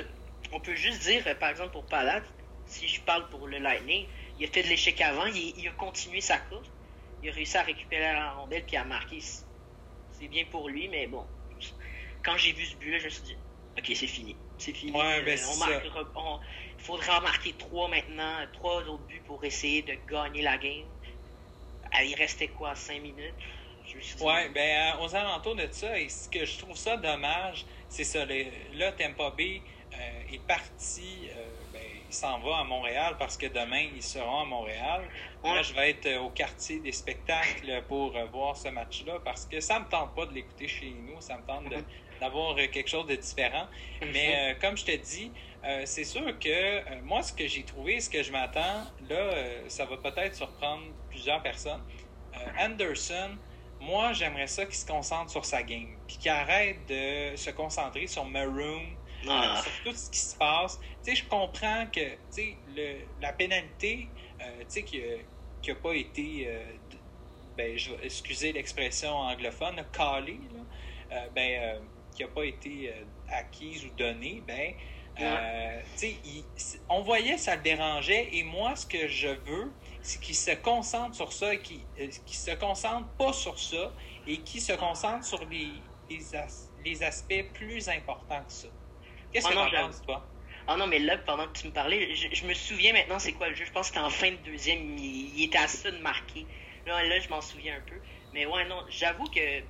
[0.53, 2.23] on peut juste dire, par exemple, pour Palat,
[2.65, 4.07] si je parle pour le Lightning,
[4.39, 6.71] il a fait de l'échec avant, il a continué sa course
[7.23, 9.21] il a réussi à récupérer la rondelle puis à marquer.
[9.21, 11.27] C'est bien pour lui, mais bon.
[12.23, 13.37] Quand j'ai vu ce but-là, je me suis dit,
[13.79, 14.37] ok, c'est fini.
[14.59, 14.93] C'est fini.
[14.93, 15.39] Ouais, ben,
[16.15, 16.41] on
[16.79, 20.87] il faudra marquer trois maintenant, trois autres buts pour essayer de gagner la game.
[21.93, 23.35] Ah, il restait quoi, cinq minutes?
[24.21, 28.05] ouais, ben, euh, aux alentours de ça, et ce que je trouve ça dommage, c'est
[28.05, 28.25] ça.
[28.25, 29.63] Le, là, Tampa Bay
[29.99, 31.81] euh, est parti, euh, ben,
[32.11, 35.03] s'en va à Montréal parce que demain, ils seront à Montréal.
[35.43, 39.81] Moi, je vais être au quartier des spectacles pour voir ce match-là parce que ça
[39.81, 41.21] me tente pas de l'écouter chez nous.
[41.21, 41.65] Ça me tente
[42.21, 43.67] d'avoir quelque chose de différent.
[44.13, 45.31] Mais comme je te dis,
[45.85, 49.31] c'est sûr que moi, ce que j'ai trouvé, ce que je m'attends, là,
[49.69, 51.83] ça va peut-être surprendre plusieurs personnes.
[52.59, 53.37] Anderson,
[53.81, 58.07] moi, j'aimerais ça qu'il se concentre sur sa game, puis qu'il arrête de se concentrer
[58.07, 58.83] sur Maroon,
[59.29, 59.63] ah.
[59.63, 60.79] sur tout ce qui se passe.
[61.05, 62.57] Tu sais, je comprends que, tu sais,
[63.21, 64.09] la pénalité,
[64.41, 65.01] euh, tu sais, qui
[65.67, 66.63] n'a pas été, euh,
[67.57, 71.81] ben, je excuser l'expression anglophone, calée, là, euh, ben,
[72.15, 72.93] qui n'a pas été
[73.29, 74.75] acquise ou donnée, ben,
[75.97, 76.07] tu
[76.57, 80.53] sais, on voyait ça le dérangeait, et moi, ce que je veux, c'est qu'il se
[80.53, 83.93] concentre sur ça, et qu'il ne se concentre pas sur ça
[84.27, 85.71] et qui se concentre sur les,
[86.85, 88.69] les, aspects plus importants que ça.
[89.37, 90.27] Qu'est-ce que tu penses, toi?
[90.67, 93.49] Ah non, mais là, pendant que tu me parlais, je, me souviens maintenant c'est quoi
[93.49, 93.65] le jeu.
[93.65, 96.47] Je pense que c'était en fin de deuxième, il, était à ça de marquer.
[96.87, 98.01] Là, là je m'en souviens un peu.
[98.33, 99.61] Mais ouais, non, j'avoue que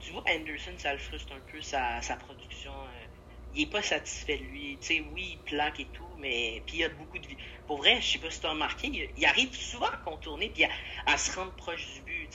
[0.00, 2.72] tu vois, Anderson, ça le frustre un peu, sa, sa production.
[2.72, 3.06] Euh,
[3.54, 4.78] il est pas satisfait de lui.
[4.80, 7.26] Tu sais, oui, il plaque et tout, mais puis il y a beaucoup de
[7.66, 10.64] pour vrai, je sais pas si tu as remarqué, il, arrive souvent à contourner puis
[11.06, 12.28] à, se rendre proche du but.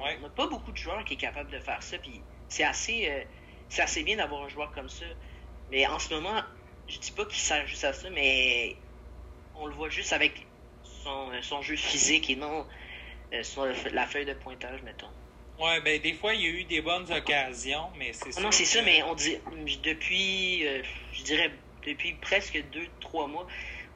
[0.00, 1.98] On n'a pas beaucoup de joueurs qui sont capables de faire ça.
[1.98, 3.22] Puis c'est assez, euh,
[3.68, 5.06] c'est assez bien d'avoir un joueur comme ça.
[5.70, 6.42] Mais en ce moment,
[6.88, 8.76] je dis pas qu'il sert juste à ça, mais
[9.54, 10.46] on le voit juste avec
[10.82, 12.66] son, euh, son jeu physique et non
[13.32, 15.10] euh, la feuille de pointage, mettons.
[15.58, 18.40] Ouais, ben des fois il y a eu des bonnes occasions, mais c'est ça.
[18.40, 19.38] Non, c'est ça, mais on dit
[19.82, 20.62] depuis,
[21.12, 21.50] je dirais
[21.84, 23.46] depuis presque deux, trois mois,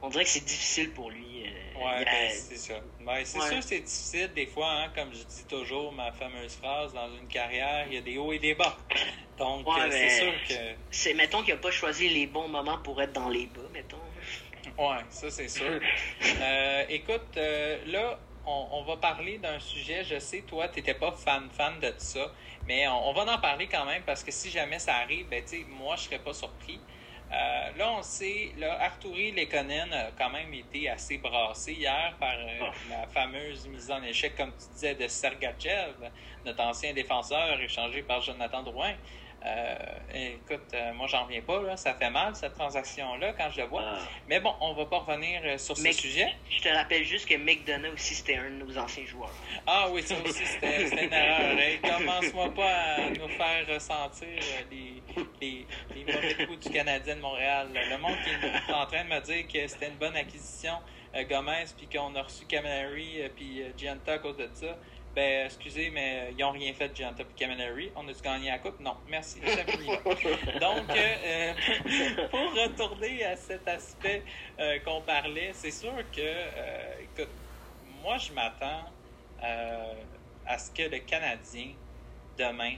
[0.01, 1.45] on dirait que c'est difficile pour lui.
[1.45, 2.73] Euh, ouais, ben, c'est ça.
[3.01, 6.93] Ben, c'est sûr c'est difficile des fois, hein, comme je dis toujours ma fameuse phrase,
[6.93, 8.77] dans une carrière, il y a des hauts et des bas.
[9.37, 10.53] Donc, euh, c'est sûr que...
[10.91, 13.97] C'est, mettons qu'il n'a pas choisi les bons moments pour être dans les bas, mettons.
[14.77, 15.79] Ouais, ça c'est sûr.
[16.41, 17.37] Euh, écoute,
[17.87, 22.31] là, on, va parler d'un sujet, je sais, toi, tu n'étais pas fan-fan de ça,
[22.67, 25.95] mais on, va en parler quand même parce que si jamais ça arrive, ben, moi,
[25.95, 26.79] je serais pas surpris.
[27.33, 32.33] Euh, là, on sait, là, Arturi Lekonen a quand même été assez brassé hier par
[32.33, 32.65] euh, oh.
[32.91, 36.11] la fameuse mise en échec, comme tu disais, de Sergachev,
[36.45, 38.93] notre ancien défenseur échangé par Jonathan Drouin.
[39.45, 39.75] Euh,
[40.13, 41.61] écoute, euh, moi, j'en reviens pas.
[41.61, 41.75] Là.
[41.75, 43.83] Ça fait mal, cette transaction-là, quand je le vois.
[43.85, 43.99] Ah.
[44.29, 46.33] Mais bon, on va pas revenir euh, sur ce sujet.
[46.49, 49.33] Je te rappelle juste que McDonough aussi, c'était un de nos anciens joueurs.
[49.67, 51.59] Ah oui, ça aussi, c'était une erreur.
[51.59, 54.27] Hey, Commence-moi pas à nous faire ressentir
[54.71, 55.03] les,
[55.41, 57.67] les, les, mauvais coups du Canadien de Montréal.
[57.73, 60.75] Le monde qui est en train de me dire que c'était une bonne acquisition,
[61.29, 64.77] Gomez, puis qu'on a reçu Camilleri, puis Gianta à cause de ça.
[65.15, 67.91] Ben, excusez, mais ils n'ont rien fait et Caminari.
[67.95, 68.79] On a-tu gagné la coupe?
[68.79, 69.39] Non, merci.
[70.59, 71.53] Donc, euh,
[72.31, 74.23] pour retourner à cet aspect
[74.59, 77.29] euh, qu'on parlait, c'est sûr que, euh, écoute,
[78.01, 78.85] moi, je m'attends
[80.45, 81.73] à ce que le Canadien,
[82.37, 82.75] demain,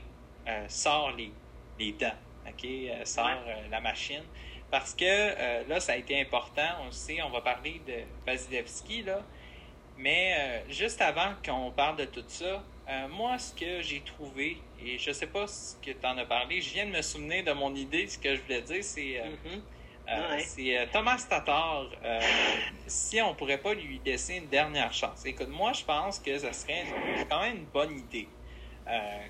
[0.68, 1.32] sort les,
[1.80, 2.12] les dents,
[2.48, 2.68] OK?
[3.06, 4.24] sort la machine.
[4.72, 6.68] Parce que là, ça a été important.
[6.82, 9.22] On le sait, on va parler de Vasilevski, là.
[9.98, 14.58] Mais euh, juste avant qu'on parle de tout ça, euh, moi, ce que j'ai trouvé,
[14.84, 17.44] et je sais pas ce que tu en as parlé, je viens de me souvenir
[17.44, 19.62] de mon idée, ce que je voulais dire, c'est euh,
[20.08, 20.92] mm-hmm.
[20.92, 21.88] Thomas Tatar,
[22.86, 25.26] si on pourrait pas lui laisser une dernière chance.
[25.26, 26.86] Écoute, moi, je pense que ce serait
[27.30, 28.28] quand même une bonne idée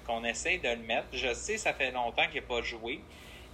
[0.06, 1.08] qu'on essaye de le mettre.
[1.14, 3.00] Je sais, ça fait longtemps qu'il n'a pas joué.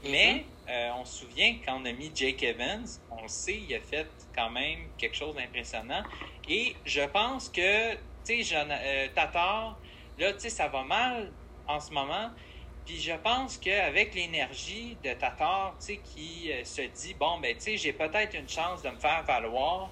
[0.04, 0.94] Mais mm-hmm.
[0.96, 4.08] on se souvient quand on a mis Jake Evans, on le sait, il a fait
[4.36, 6.04] quand même quelque chose d'impressionnant.
[6.48, 7.94] Et je pense que,
[8.26, 9.78] tu sais, euh, Tatar,
[10.18, 11.32] là, tu sais, ça va mal
[11.68, 12.30] en ce moment.
[12.86, 17.56] Puis je pense qu'avec l'énergie de Tatar, tu sais, qui euh, se dit, bon, ben,
[17.56, 19.90] tu sais, j'ai peut-être une chance de me faire valoir.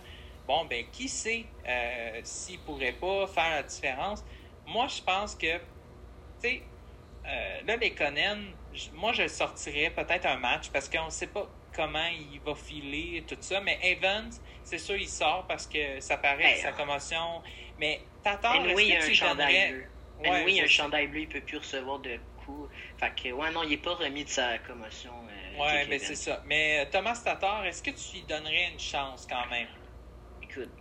[0.48, 4.24] Bon, ben, qui sait euh, s'il pourrait pas faire la différence?
[4.66, 5.62] Moi, je pense que, tu
[6.42, 6.64] sais,
[7.66, 8.38] là, les Conan,
[8.94, 13.18] moi, je sortirais peut-être un match parce qu'on ne sait pas comment il va filer
[13.18, 13.62] et tout ça.
[13.62, 14.32] Mais Evans,
[14.64, 17.42] c'est sûr, il sort parce que ça paraît ben, sa commotion.
[17.80, 19.90] Mais Tatar, est-ce que tu donnerais...
[20.20, 22.70] Ouais, oui, un chandail bleu, il peut plus recevoir de coups.
[22.98, 25.14] Fait que, ouais, non, il n'est pas remis de sa commotion.
[25.14, 26.44] Euh, ouais, mais c'est ça.
[26.46, 29.68] Mais euh, Thomas Tatar, est-ce que tu lui donnerais une chance quand même?
[30.44, 30.72] Écoute,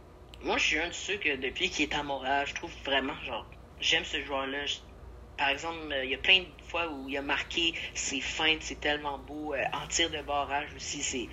[0.43, 3.15] moi, je suis un de ceux que depuis qu'il est à Montréal, je trouve vraiment,
[3.25, 3.47] genre,
[3.81, 4.65] j'aime ce joueur-là.
[5.39, 8.63] Par exemple, euh, il y a plein de fois où il a marqué ses feintes,
[8.63, 9.55] c'est tellement beau.
[9.73, 11.29] en tir de barrage aussi, c'est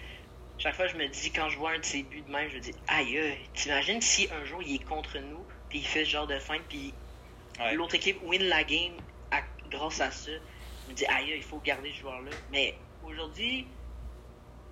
[0.58, 2.56] chaque fois, je me dis, quand je vois un de ses buts de même, je
[2.56, 3.20] me dis, aïe,
[3.54, 6.58] t'imagines si un jour il est contre nous, puis il fait ce genre de fin,
[6.70, 6.94] puis
[7.74, 8.94] l'autre équipe win la game
[9.70, 10.32] grâce à ça.
[10.86, 12.32] Je me dis, aïe, il faut garder ce joueur-là.
[12.52, 13.68] Mais aujourd'hui,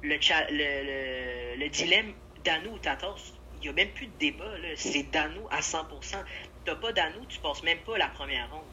[0.03, 3.17] le, le, le, dilemme Danou ou Tatar,
[3.55, 4.53] il n'y a même plus de débat.
[4.75, 6.17] C'est Danou à 100%.
[6.65, 8.63] T'as pas Danou, tu passes même pas la première ronde.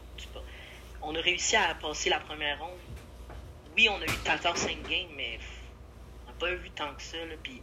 [1.02, 2.78] On a réussi à passer la première ronde.
[3.76, 5.38] Oui, on a eu Tatar 5 games, mais
[6.24, 7.18] on n'a pas vu tant que ça.
[7.42, 7.62] Puis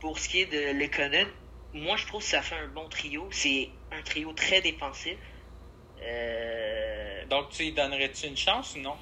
[0.00, 1.26] pour ce qui est de Lekonen,
[1.72, 3.28] moi je trouve que ça fait un bon trio.
[3.30, 5.16] C'est un trio très défensif.
[6.02, 8.96] Euh, Donc tu lui donnerais-tu une chance ou non?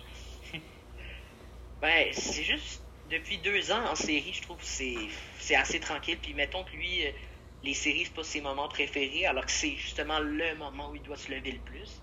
[1.80, 6.18] ben, c'est juste depuis deux ans en série, je trouve que c'est assez tranquille.
[6.20, 7.10] Puis mettons que lui, euh,
[7.62, 11.02] les séries, c'est pas ses moments préférés, alors que c'est justement le moment où il
[11.02, 12.01] doit se lever le plus.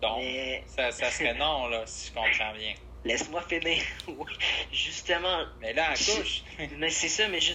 [0.00, 0.22] Donc,
[0.66, 2.74] ça, ça serait non, là, si je comprends bien.
[3.04, 3.82] Laisse-moi finir.
[4.08, 4.32] oui,
[4.72, 5.44] justement.
[5.60, 6.42] Mais là, elle couche.
[6.78, 7.54] mais c'est ça, mais je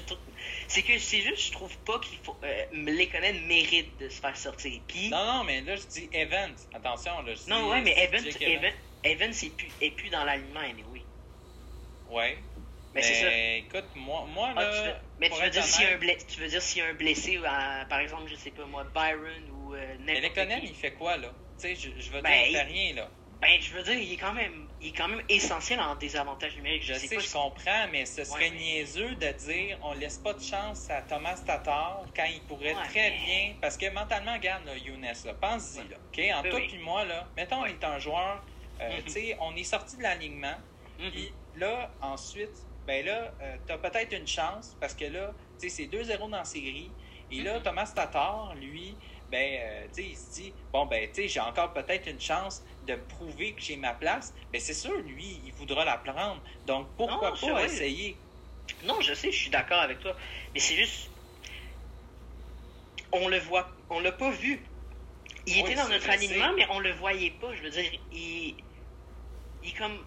[0.67, 2.35] C'est que c'est juste, je trouve pas qu'il faut.
[2.43, 4.81] Euh, les connaître mérite de se faire sortir.
[4.87, 5.09] Puis...
[5.09, 6.55] Non, non, mais là, je dis Evans.
[6.73, 10.61] Attention, là, je Non, ouais, mais Evans, Evans, Evans est, plus, est plus dans l'alignement,
[10.91, 11.03] oui.
[12.09, 12.37] Ouais.
[12.95, 13.27] Mais, c'est ça.
[13.57, 15.01] Écoute, moi, moi ah, là.
[15.19, 16.89] mais tu veux, dire s'il y a un blessé, tu veux dire s'il y a
[16.89, 17.39] un blessé,
[17.89, 21.33] par exemple, je sais pas moi, Byron ou euh, Mais Lekonen, il fait quoi, là?
[21.57, 23.09] Tu sais, je, je veux ben, dire, il fait rien, là.
[23.41, 26.55] Ben, je veux dire, il est quand même, il est quand même essentiel en désavantage
[26.55, 26.83] numérique.
[26.83, 30.89] Je, sais, je comprends, mais ce serait niaiseux de dire on laisse pas de chance
[30.89, 33.53] à Thomas Tatar quand il pourrait très bien.
[33.61, 35.05] Parce que mentalement, regarde, là, Younes,
[35.39, 35.97] pense-y, là.
[36.07, 36.21] OK?
[36.33, 38.43] En toi et moi, là, mettons, on est un joueur,
[38.81, 39.03] euh, mm-hmm.
[39.03, 40.57] tu sais, on est sorti de l'alignement,
[40.99, 41.11] mm-hmm.
[41.11, 45.69] puis là, ensuite, ben là, euh, tu as peut-être une chance parce que là, tu
[45.69, 46.91] sais, c'est 2-0 dans la série.
[47.31, 47.63] Et là, mm-hmm.
[47.63, 48.95] Thomas Tatar, lui,
[49.35, 52.21] ben, euh, tu sais, il se dit, bon, ben, tu sais, j'ai encore peut-être une
[52.21, 56.41] chance de prouver que j'ai ma place, mais c'est sûr, lui, il voudra la prendre.
[56.65, 58.15] Donc, pourquoi pas essayer?
[58.85, 60.15] Non, je sais, je suis d'accord avec toi.
[60.53, 61.09] Mais c'est juste.
[63.11, 63.69] On le voit.
[63.89, 64.61] On l'a pas vu.
[65.45, 67.53] Il était dans notre alignement, mais on le voyait pas.
[67.55, 68.55] Je veux dire, il.
[69.63, 69.99] Il est comme.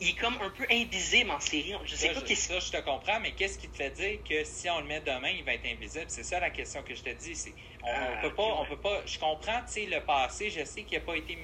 [0.00, 1.74] Il est comme un peu invisible en série.
[1.84, 4.44] Je sais pas je, Ça, je te comprends, mais qu'est-ce qui te fait dire que
[4.44, 6.06] si on le met demain, il va être invisible?
[6.08, 7.36] C'est ça la question que je te dis.
[7.36, 9.02] C'est, on, ah, peut pas, on peut pas.
[9.06, 11.38] Je comprends, tu sais, le passé, je sais qu'il n'a pas été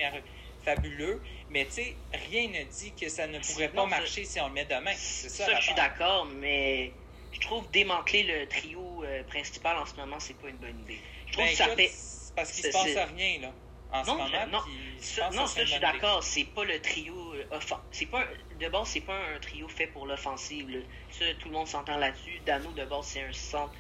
[0.65, 1.97] fabuleux, mais tu sais,
[2.29, 4.93] rien ne dit que ça ne pourrait pas marcher si on le met demain.
[4.97, 6.93] C'est ça, je suis d'accord, mais
[7.33, 11.01] je trouve démanteler le trio euh, principal en ce moment, c'est pas une bonne idée.
[11.29, 11.91] Je trouve ben, que ça fait.
[12.37, 13.53] Parce qu'il se passe rien, là.
[13.93, 14.61] En ce moment, non,
[15.01, 16.23] ça, non, ça, je suis d'accord.
[16.23, 18.25] C'est pas le trio euh, C'est pas
[18.59, 20.83] de base, c'est pas un trio fait pour l'offensive.
[21.11, 22.41] Ça, tout le monde s'entend là-dessus.
[22.47, 23.75] Dano de base, c'est un centre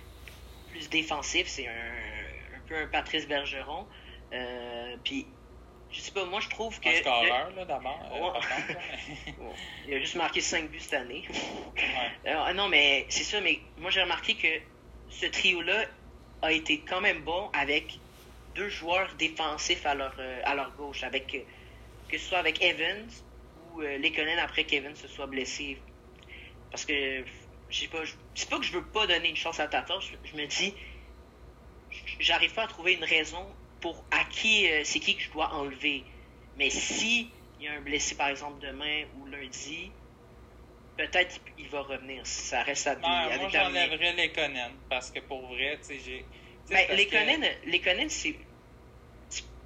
[0.70, 1.46] plus défensif.
[1.48, 3.86] C'est un, un peu un Patrice Bergeron.
[4.32, 5.26] Euh, puis
[5.92, 6.88] je sais pas, moi je trouve que.
[6.88, 8.00] Un scoreur, là, d'abord.
[8.12, 9.44] Euh,
[9.88, 11.24] il a juste marqué 5 buts cette année.
[12.26, 14.48] Euh, non, mais c'est ça, mais moi j'ai remarqué que
[15.08, 15.86] ce trio-là
[16.42, 17.98] a été quand même bon avec
[18.54, 21.44] deux joueurs défensifs à leur, euh, à leur gauche, avec
[22.08, 23.08] que ce soit avec Evans
[23.74, 25.78] ou Lekonen après qu'Evans se soit blessé.
[26.70, 27.24] Parce que
[27.70, 28.02] je sais pas,
[28.34, 30.74] c'est pas que je veux pas donner une chance à Tata, je, je me dis,
[32.18, 33.46] j'arrive pas à trouver une raison
[33.80, 36.04] pour à qui euh, c'est qui que je dois enlever.
[36.56, 39.90] Mais si il y a un blessé par exemple demain ou lundi,
[40.96, 42.26] peut-être qu'il va revenir.
[42.26, 46.24] Ça reste à, ben, Moi j'enlèverais les Conan parce que pour vrai, tu sais, j'ai.
[46.68, 48.36] Ben, les, Conan, c'est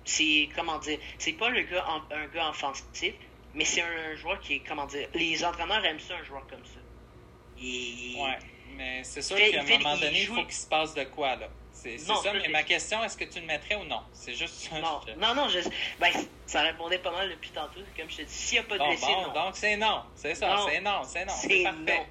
[0.04, 3.14] c'est comment dire, c'est pas le gars un gars offensif,
[3.54, 6.64] mais c'est un, joueur qui est comment dire, les entraîneurs aiment ça un joueur comme
[6.64, 6.80] ça.
[7.56, 8.38] Ouais,
[8.76, 11.48] mais c'est sûr qu'à un moment donné, il faut qu'il se passe de quoi là.
[11.74, 14.00] C'est ça, mais ma question, est-ce que tu le mettrais ou non?
[14.12, 14.80] C'est juste ça.
[14.80, 15.48] Non, non, non,
[15.98, 16.10] ben,
[16.46, 18.32] ça répondait pas mal depuis tantôt, comme je te dis.
[18.32, 21.24] S'il n'y a pas de blessé, bon, Donc c'est non, c'est ça, c'est non, c'est
[21.24, 22.06] non, c'est parfait.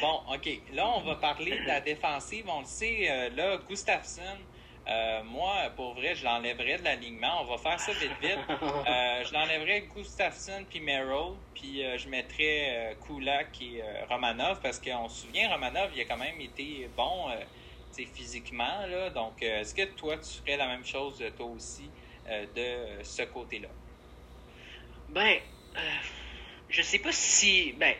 [0.00, 2.44] Bon, OK, là, on va parler de la défensive.
[2.48, 4.38] On le sait, euh, là, Gustafsson,
[4.88, 7.42] euh, moi, pour vrai, je l'enlèverais de l'alignement.
[7.42, 8.38] On va faire ça vite, vite.
[8.50, 15.26] Euh, je l'enlèverais Gustafsson puis Merrill, puis je mettrais Kulak et Romanov, parce qu'on se
[15.26, 17.28] souvient, Romanov, il a quand même été bon
[18.06, 18.86] physiquement.
[18.86, 19.10] Là.
[19.10, 21.90] Donc, euh, est-ce que toi, tu ferais la même chose, toi aussi,
[22.28, 22.46] euh,
[22.98, 23.68] de ce côté-là?
[25.08, 25.38] Ben,
[25.76, 25.80] euh,
[26.68, 27.72] je sais pas si.
[27.72, 27.94] Ben,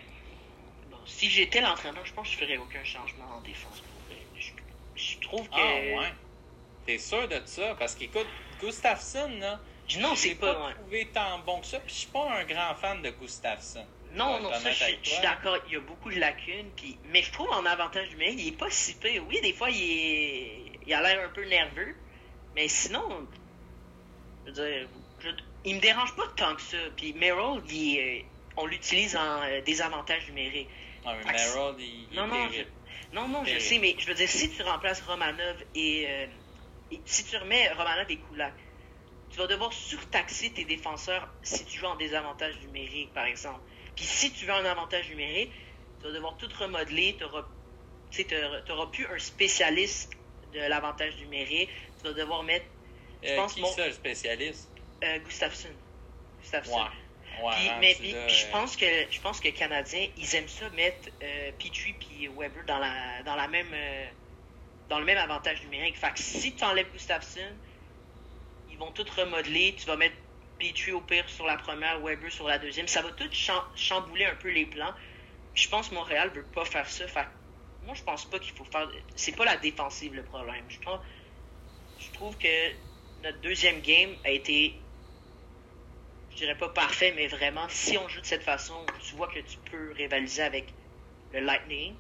[1.07, 3.83] si j'étais l'entraîneur, je pense que je ferais aucun changement en défense.
[4.95, 5.55] Je, trouve que.
[5.55, 6.13] Ah, ouais.
[6.91, 7.77] T'es sûr de ça?
[7.79, 8.27] Parce qu'écoute,
[8.61, 9.61] Gustafsson, là.
[9.99, 10.55] Non, c'est pas.
[10.55, 11.79] pas trouvé tant bon que ça.
[11.81, 13.85] Puis je suis pas un grand fan de Gustafsson.
[14.15, 15.57] Non, non, ça, je, suis d'accord.
[15.69, 16.71] Il y a beaucoup de lacunes.
[16.77, 16.99] Puis...
[17.13, 19.23] Mais je trouve en avantage numérique, il est pas si pire.
[19.29, 20.63] Oui, des fois, il, est...
[20.85, 21.95] il a l'air un peu nerveux.
[22.57, 23.29] Mais sinon,
[24.45, 24.89] je veux dire,
[25.65, 26.79] il me dérange pas tant que ça.
[26.97, 28.25] Puis Merrill, il
[28.57, 30.69] on l'utilise en euh, désavantage numérique.
[31.05, 32.63] Ah, mais Merrill, il, non, non, je...
[33.15, 36.27] non, non, je sais, mais je veux dire, si tu remplaces Romanov et, euh,
[37.05, 38.55] si tu remets Romanov et Kulak,
[39.31, 43.61] tu vas devoir surtaxer tes défenseurs si tu joues en désavantage numérique, par exemple.
[43.95, 45.53] Puis si tu veux un avantage numérique,
[46.01, 47.45] tu vas devoir tout remodeler, tu auras
[48.11, 48.27] tu
[48.69, 50.11] n'auras plus un spécialiste
[50.53, 51.71] de l'avantage numérique.
[51.99, 52.67] Tu vas devoir mettre.
[53.23, 54.69] Je pense qui ça, le spécialiste?
[55.05, 55.69] Euh, Gustafsson.
[56.41, 56.87] Gustafsson.
[57.43, 57.53] Ouais.
[57.53, 61.09] puis, mais, puis, je pense que je pense que les Canadiens, ils aiment ça mettre
[61.23, 63.73] euh, Petrie puis Weber dans la dans la même
[64.91, 65.97] dans le même avantage numérique.
[65.97, 67.49] Fait que si tu enlèves Gustafsson,
[68.71, 69.75] ils vont tout remodeler.
[69.79, 70.17] Tu vas mettre
[70.59, 72.89] Petrie au pire sur la première, Weber sur la deuxième.
[72.89, 73.31] Ça va tout
[73.75, 74.93] chambouler un peu les plans.
[75.55, 77.07] Je pense que Montréal veut pas faire ça.
[77.07, 77.27] Fait
[77.87, 78.91] moi, je pense pas qu'il faut faire.
[79.15, 80.65] C'est pas la défensive le problème.
[80.69, 80.99] Je trouve,
[81.99, 82.73] je trouve que
[83.23, 84.75] notre deuxième game a été,
[86.33, 89.39] je dirais pas parfait, mais vraiment, si on joue de cette façon, tu vois que
[89.39, 90.67] tu peux rivaliser avec
[91.33, 91.95] le Lightning.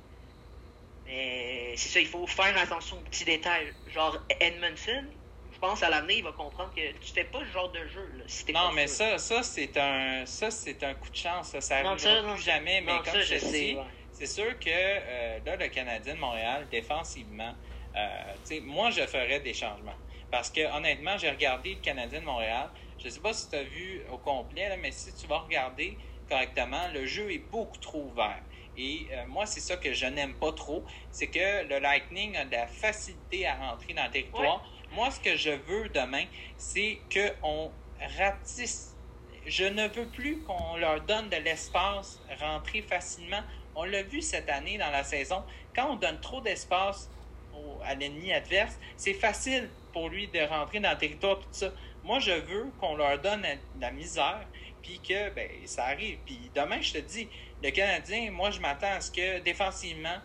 [1.10, 3.72] Mais c'est ça, il faut faire attention aux petits détails.
[3.88, 5.06] Genre Edmondson,
[5.50, 8.08] je pense à l'avenir, il va comprendre que tu fais pas ce genre de jeu.
[8.16, 11.50] Là, non, mais ça, ça c'est un, ça c'est un coup de chance.
[11.50, 12.80] Ça, ça plus jamais.
[12.80, 13.76] Mais comme je, dis,
[14.12, 17.56] c'est sûr que euh, là, le Canadien de Montréal, défensivement,
[17.96, 19.98] euh, moi, je ferais des changements.
[20.30, 22.70] Parce que honnêtement, j'ai regardé le Canadien de Montréal.
[22.98, 25.98] Je ne sais pas si tu as vu au complet, mais si tu vas regarder
[26.28, 28.42] correctement, le jeu est beaucoup trop ouvert.
[28.76, 32.44] Et euh, moi, c'est ça que je n'aime pas trop, c'est que le Lightning a
[32.44, 34.64] de la facilité à rentrer dans le territoire.
[34.92, 36.24] Moi, ce que je veux demain,
[36.56, 37.70] c'est qu'on
[38.18, 38.96] ratisse.
[39.46, 43.42] Je ne veux plus qu'on leur donne de l'espace, rentrer facilement.
[43.74, 45.42] On l'a vu cette année dans la saison.
[45.74, 47.08] Quand on donne trop d'espace
[47.84, 51.72] à l'ennemi adverse, c'est facile pour lui de rentrer dans le territoire, tout ça.
[52.04, 53.46] Moi, je veux qu'on leur donne
[53.80, 54.46] la misère,
[54.82, 56.18] puis que ben, ça arrive.
[56.24, 57.28] Puis demain, je te dis,
[57.62, 60.18] le Canadien, moi, je m'attends à ce que défensivement,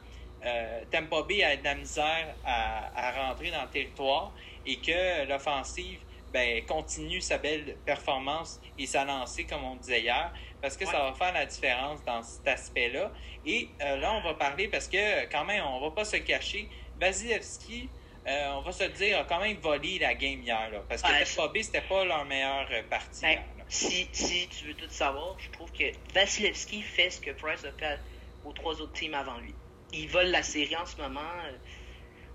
[0.46, 4.32] euh, Tampa Bay ait de la misère à, rentrer dans le territoire
[4.66, 6.00] et que l'offensive
[6.32, 11.00] ben, continue sa belle performance et sa lancée, comme on disait hier, parce que ça
[11.00, 13.12] va faire la différence dans cet aspect-là.
[13.46, 16.70] Et euh, là, on va parler, parce que quand même, on va pas se cacher,
[17.00, 17.90] Vasilevski,
[18.28, 20.70] euh, on va se dire, a quand même volé la game hier.
[20.90, 23.22] parce que ouais, B, c'était pas leur meilleure partie.
[23.22, 27.66] Ben, si, si tu veux tout savoir, je trouve que Vasilevski fait ce que Price
[27.66, 28.00] a fait
[28.44, 29.54] aux trois autres teams avant lui.
[29.92, 31.22] Il vole la série en ce moment.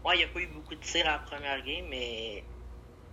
[0.05, 2.45] Ouais, il n'y a pas eu beaucoup de tirs à la première game, mais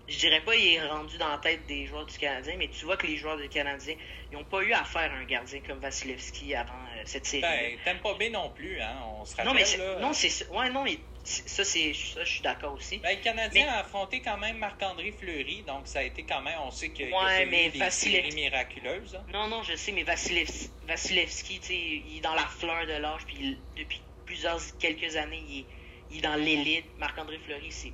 [0.07, 2.85] je dirais pas qu'il est rendu dans la tête des joueurs du Canadien, mais tu
[2.85, 3.95] vois que les joueurs du Canadien,
[4.31, 7.41] ils n'ont pas eu à faire un gardien comme Vasilevski avant euh, cette série.
[7.41, 8.97] Ben, t'aimes pas bien non plus, hein?
[9.19, 12.41] On se rappelle, non, mais non, c'est ouais, non, mais ça, c'est ça, je suis
[12.41, 12.99] d'accord aussi.
[12.99, 16.57] Ben, le Canadien a affronté quand même Marc-André Fleury, donc ça a été quand même,
[16.61, 19.15] on sait qu'il ouais, a eu des séries miraculeuses.
[19.15, 19.25] Hein.
[19.33, 21.59] Non, non, je sais, mais Vasilevski, Vasilevski
[22.07, 25.65] il est dans la fleur de l'âge, puis depuis plusieurs, quelques années, il est,
[26.11, 26.85] il est dans l'élite.
[26.97, 27.91] Marc-André Fleury, c'est,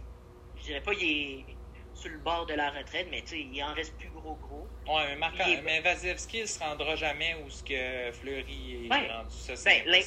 [0.59, 1.45] je dirais pas, il est
[1.93, 4.67] sur le bord de la retraite, mais il en reste plus gros gros.
[4.87, 9.29] Ouais, mais, Marc mais Vasilevski ne se rendra jamais où ce que Fleury est rendu.
[9.29, 10.03] Ça, c'est ben,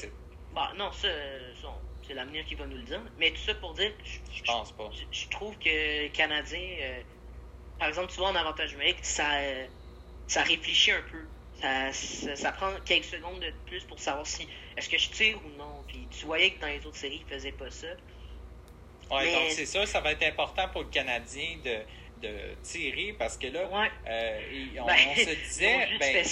[0.55, 1.09] bah, non, ça,
[2.07, 3.03] c'est l'avenir qui va nous le dire.
[3.19, 4.91] Mais tout ça pour dire, je, pense pas.
[5.11, 7.01] Je, trouve que les Canadiens, euh,
[7.79, 9.29] par exemple, tu vois en avantage numérique, ça,
[10.27, 11.25] ça réfléchit un peu.
[11.61, 14.47] Ça, ça, prend quelques secondes de plus pour savoir si
[14.77, 15.85] est-ce que je tire ou non.
[15.87, 17.89] Puis tu voyais que dans les autres séries, ils faisaient pas ça.
[19.11, 23.37] Oui, donc c'est ça, ça va être important pour le Canadien de, de tirer parce
[23.37, 23.61] que là,
[24.09, 24.41] euh,
[24.81, 25.89] on, ben, se disait.
[26.01, 26.25] ben,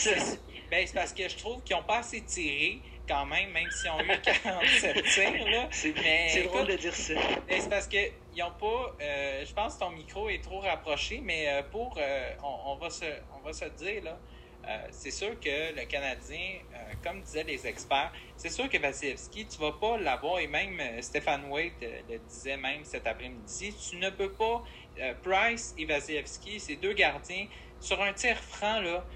[0.70, 3.90] ben, c'est parce que je trouve qu'ils n'ont pas assez tiré quand même, même s'ils
[3.90, 5.50] ont eu 47 tirs.
[5.50, 5.68] Là.
[5.70, 7.14] C'est drôle de dire ça.
[7.48, 8.96] C'est parce qu'ils n'ont pas.
[9.00, 11.98] Euh, je pense que ton micro est trop rapproché, mais euh, pour.
[12.42, 13.04] On, on, va se,
[13.36, 14.18] on va se dire, là.
[14.66, 19.46] Euh, c'est sûr que le Canadien, euh, comme disaient les experts, c'est sûr que Vasilevski,
[19.46, 23.74] tu ne vas pas l'avoir, et même euh, Stéphane Waite le disait même cet après-midi,
[23.76, 24.62] tu ne peux pas,
[25.22, 27.46] Price et Vasilevski, ces deux gardiens,
[27.78, 29.06] sur un tir franc, là,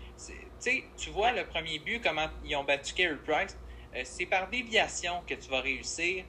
[0.99, 3.57] tu vois le premier but, comment ils ont battu Carey Price,
[4.05, 6.25] c'est par déviation que tu vas réussir,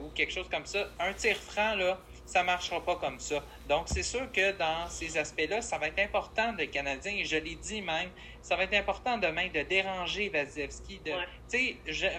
[0.00, 0.92] ou quelque chose comme ça.
[0.98, 3.42] Un tir franc, là, ça ne marchera pas comme ça.
[3.68, 7.36] Donc, c'est sûr que dans ces aspects-là, ça va être important de Canadiens, et je
[7.36, 11.12] l'ai dit même, ça va être important demain de déranger Vasilevski, de,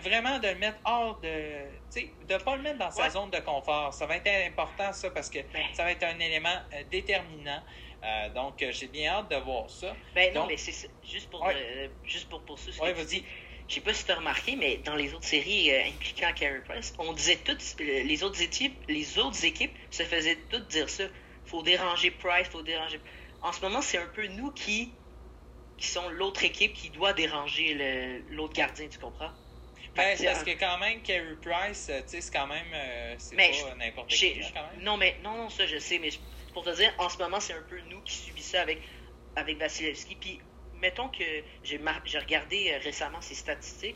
[0.01, 1.29] vraiment de le mettre hors de,
[2.27, 3.93] de ne pas le mettre dans sa zone de confort.
[3.93, 5.63] Ça va être important, ça, parce que ben.
[5.73, 7.61] ça va être un élément euh, déterminant.
[8.03, 9.95] Euh, donc, euh, j'ai bien hâte de voir ça.
[10.13, 11.47] Ben non, mais c'est juste pour,
[12.03, 13.25] juste pour poursuivre ce que tu dis.
[13.67, 16.93] Je sais pas si tu as remarqué, mais dans les autres séries impliquant Carey Price,
[16.99, 21.05] on disait toutes, les autres équipes, les autres équipes se faisaient toutes dire ça.
[21.45, 22.99] Faut déranger Price, faut déranger.
[23.41, 24.93] En ce moment, c'est un peu nous qui
[25.77, 29.31] qui sont l'autre équipe qui doit déranger l'autre gardien, tu comprends?
[29.95, 33.75] Ben, parce que quand même, Carey Price, tu sais, c'est quand même, euh, c'est pas
[33.75, 34.81] n'importe qui, quand même.
[34.81, 36.09] Non, mais, non, non, ça, je sais, mais
[36.53, 38.81] pour te dire, en ce moment, c'est un peu nous qui subissons ça avec,
[39.35, 40.15] avec Vasilevski.
[40.15, 40.41] Puis,
[40.83, 41.23] mettons que
[41.63, 43.95] j'ai regardé euh, récemment ses statistiques.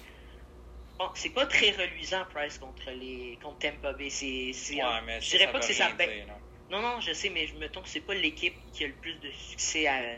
[0.97, 4.09] bon, c'est pas très reluisant Price contre les contre Tampa Bay.
[4.09, 6.39] C'est, Ouais, mais je dirais pas que c'est sa dire, là.
[6.69, 8.93] Non, non, je sais, mais je me trompe que c'est pas l'équipe qui a le
[8.93, 10.17] plus de succès à.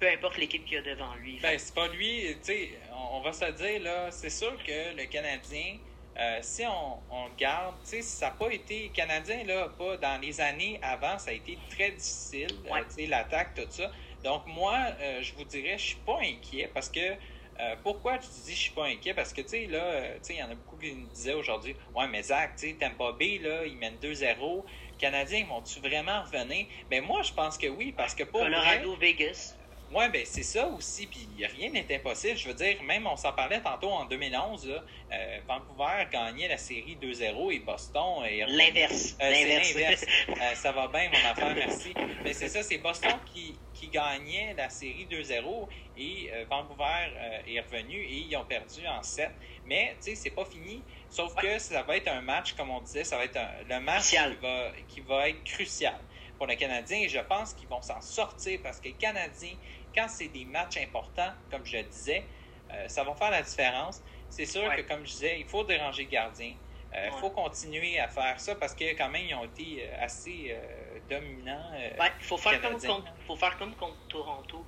[0.00, 1.38] Peu importe l'équipe qu'il y a devant lui.
[1.40, 5.06] Ben, c'est pas lui, tu sais, on, va se dire, là, c'est sûr que le
[5.06, 5.78] Canadien,
[6.16, 9.96] euh, si on, on le garde, tu sais, ça n'a pas été, Canadien, là, pas
[9.96, 12.84] dans les années avant, ça a été très difficile, euh, Ouais.
[12.84, 13.90] tu sais, l'attaque, tout ça.
[14.22, 17.16] Donc, moi, euh, je vous dirais, je suis pas inquiet parce que,
[17.60, 19.14] euh, pourquoi tu dis je suis pas inquiet?
[19.14, 21.06] Parce que, tu sais, là, euh, tu sais, il y en a beaucoup qui me
[21.08, 24.64] disaient aujourd'hui, ouais, mais Zach, tu sais, Tampa Bay, là, ils mènent 2-0.
[24.98, 26.66] Canadiens, vont-tu vraiment revenir?
[26.88, 29.57] Ben, moi, je pense que oui, parce que pour vrai, Colorado, Vegas.
[29.90, 31.26] Ouais, ben c'est ça aussi, puis
[31.56, 32.36] rien n'est impossible.
[32.36, 36.58] Je veux dire, même on s'en parlait tantôt en 2011, là, euh, Vancouver gagnait la
[36.58, 38.58] série 2-0 et Boston est revenu.
[38.58, 39.16] L'inverse.
[39.22, 40.04] Euh, c'est L'inverse.
[40.28, 41.94] Euh, ça va bien, mon affaire, merci.
[42.22, 47.08] Mais c'est ça, c'est Boston qui, qui gagnait la série 2-0 et euh, Vancouver
[47.46, 49.30] est revenu et ils ont perdu en 7.
[49.64, 50.84] Mais, tu sais, c'est pas fini.
[51.08, 53.80] Sauf que ça va être un match, comme on disait, ça va être un- le
[53.80, 55.98] match qui va, qui va être crucial
[56.36, 56.98] pour le Canadien.
[57.00, 59.56] Et je pense qu'ils vont s'en sortir parce que les Canadiens,
[59.94, 62.28] quand c'est des matchs importants, comme je le disais,
[62.72, 64.02] euh, ça va faire la différence.
[64.28, 64.76] C'est sûr Ouais.
[64.76, 66.54] que, comme je disais, il faut déranger le gardien.
[66.92, 67.20] Il Ouais.
[67.20, 71.00] faut continuer à faire ça parce que quand même, ils ont été euh, assez euh,
[71.08, 71.70] dominants.
[71.74, 74.66] euh, Ouais, il faut faire comme contre, faut faire comme contre Toronto,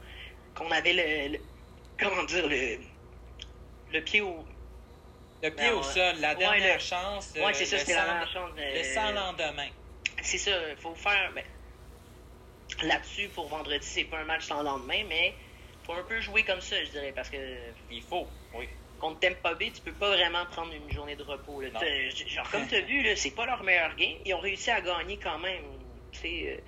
[0.54, 1.44] qu'on avait le, le-
[1.98, 2.78] comment dire le
[3.92, 4.46] le pied au
[5.42, 7.32] le pied au sol, la dernière le- chance.
[7.36, 9.68] ouais c'est ça c'était la chose euh, Le sans lendemain.
[10.22, 11.44] c'est ça faut faire ben,
[12.82, 15.34] là-dessus pour vendredi c'est pas un match sans lendemain mais
[15.82, 17.36] faut un peu jouer comme ça je dirais parce que
[17.90, 18.68] Il faut, oui.
[18.98, 21.70] contre Tampa Bay tu peux pas vraiment prendre une journée de repos là.
[21.70, 24.70] T'as- genre comme tu as vu là c'est pas leur meilleur game ils ont réussi
[24.70, 25.62] à gagner quand même
[26.12, 26.60] tu sais euh,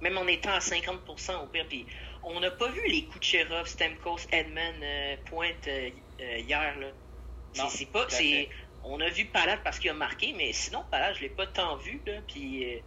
[0.00, 1.86] même en étant à 50% au pire puis
[2.22, 5.90] on n'a pas vu les Kucherov, Stamkos, Edman euh, pointe euh,
[6.20, 6.92] euh, hier là.
[7.52, 8.48] C'est- pas c'est
[8.82, 11.76] on a vu Palade parce qu'il a marqué mais sinon Palade je l'ai pas tant
[11.76, 12.78] vu là puis euh,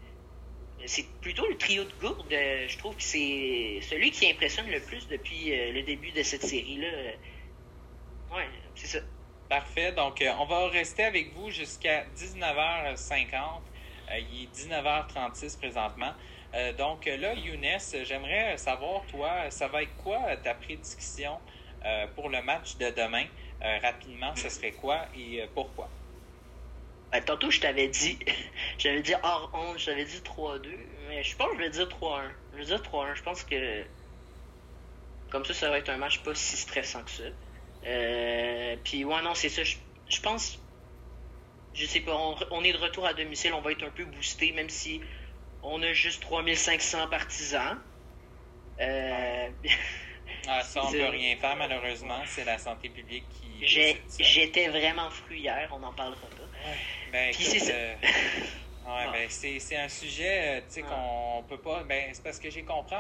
[0.86, 4.82] c'est plutôt le trio de Gourde euh, je trouve que c'est celui qui impressionne le
[4.82, 6.88] plus depuis euh, le début de cette série là
[8.36, 9.00] ouais c'est ça
[9.50, 9.92] Parfait.
[9.92, 13.36] Donc, euh, on va rester avec vous jusqu'à 19h50.
[14.12, 16.14] Euh, il est 19h36 présentement.
[16.56, 21.40] Euh, donc euh, là, Younes, j'aimerais savoir, toi, ça va être quoi euh, ta prédiction
[21.86, 23.26] euh, pour le match de demain?
[23.64, 25.90] Euh, rapidement, ce serait quoi et euh, pourquoi?
[27.14, 28.18] Ben, tantôt, je t'avais dit,
[28.80, 30.68] j'avais dit hors 11, je t'avais dit 3-2,
[31.08, 32.24] mais je pense que je vais dire 3-1.
[32.54, 33.16] Je vais dire 3-1.
[33.16, 33.84] Je pense que
[35.30, 37.24] comme ça, ça va être un match pas si stressant que ça.
[37.86, 39.64] Euh, puis, ouais, non, c'est ça.
[39.64, 39.76] Je,
[40.10, 40.60] je pense,
[41.76, 44.06] je sais pas, on, on est de retour à domicile, on va être un peu
[44.06, 45.00] boosté, même si
[45.62, 47.78] on a juste 3500 partisans.
[48.82, 49.50] Euh,
[50.48, 52.20] Ah, ça, on peut rien faire, malheureusement.
[52.26, 53.66] C'est la santé publique qui.
[54.20, 56.44] J'étais vraiment fru hier, on en parlera pas.
[57.12, 57.72] Ben, c'est ça.
[57.74, 57.96] euh,
[58.86, 61.84] ouais, ben, c'est, c'est un sujet, euh, tu sais, qu'on peut pas.
[61.84, 62.96] Ben, c'est parce que j'ai compris.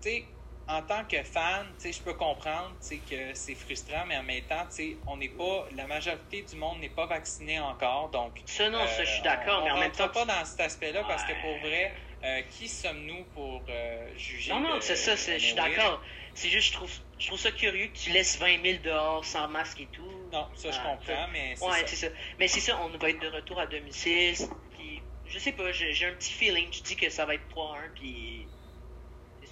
[0.00, 0.26] Tu sais,
[0.68, 2.76] en tant que fan, je peux comprendre,
[3.08, 4.66] que c'est frustrant, mais en même temps,
[5.06, 5.66] on n'est pas.
[5.74, 8.42] La majorité du monde n'est pas vacciné encore, donc.
[8.44, 10.08] Ça, non, ça, je suis euh, d'accord, on- mais en même temps.
[10.10, 11.40] pas dans cet aspect-là parce que Ouais.
[11.40, 11.94] pour vrai,
[12.24, 16.02] euh, qui sommes-nous pour euh, juger Non, non, c'est ça, je suis d'accord.
[16.38, 19.48] C'est juste, je trouve, je trouve ça curieux que tu laisses 20 000 dehors sans
[19.48, 20.08] masque et tout.
[20.32, 21.86] Non, ça, je Ah, comprends, mais c'est Ouais, ça.
[21.88, 22.06] c'est ça.
[22.38, 24.36] Mais c'est ça, on va être de retour à domicile.
[24.78, 26.72] Puis, je sais pas, j'ai un petit feeling.
[26.72, 28.46] Je dis que ça va être 3-1, puis.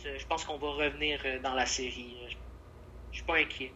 [0.00, 2.16] ça, Je pense qu'on va revenir euh, dans la série.
[3.10, 3.72] Je, suis pas inquiet.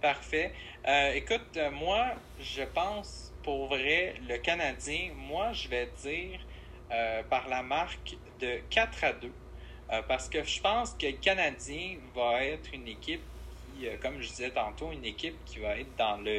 [0.00, 0.52] Parfait.
[0.88, 2.08] Euh, écoute, euh, moi,
[2.40, 6.40] je pense pour vrai, le Canadien, moi, je vais dire
[6.90, 9.32] euh, par la marque de 4 à 2.
[9.92, 14.20] Euh, parce que je pense que le Canadien va être une équipe qui, euh, comme
[14.20, 16.30] je disais tantôt, une équipe qui va être dans le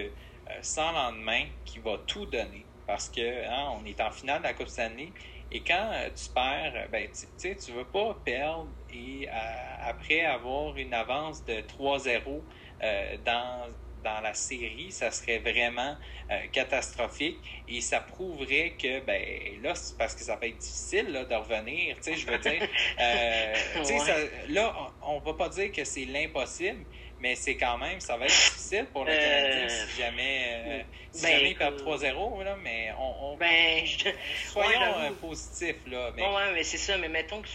[0.49, 2.65] euh, sans lendemain, qui va tout donner.
[2.85, 5.13] Parce que hein, on est en finale de la Coupe Stanley.
[5.51, 10.93] Et quand tu perds, ben, tu sais, tu veux pas perdre et après avoir une
[10.93, 12.47] avance de 3-0
[12.83, 13.69] euh, dans,
[14.03, 15.97] dans la série, ça serait vraiment
[16.31, 21.07] euh, catastrophique et ça prouverait que, ben là, c'est parce que ça va être difficile
[21.11, 21.95] là, de revenir.
[21.97, 22.61] Tu sais, je veux dire,
[22.99, 23.99] euh, tu sais, Ouais.
[23.99, 26.85] ça- là, on, on va pas dire que c'est l'impossible,
[27.19, 30.83] mais c'est quand même, ça va être difficile pour le Euh, Canadien si jamais, euh,
[31.11, 31.87] si ben, jamais ils perdent écoute.
[31.87, 34.09] 3-0, là, mais on, on- Ben, je.
[34.51, 36.11] soyons ouais, positifs, là.
[36.15, 37.47] Mais, Bon, ouais, mais c'est ça, mais mettons que.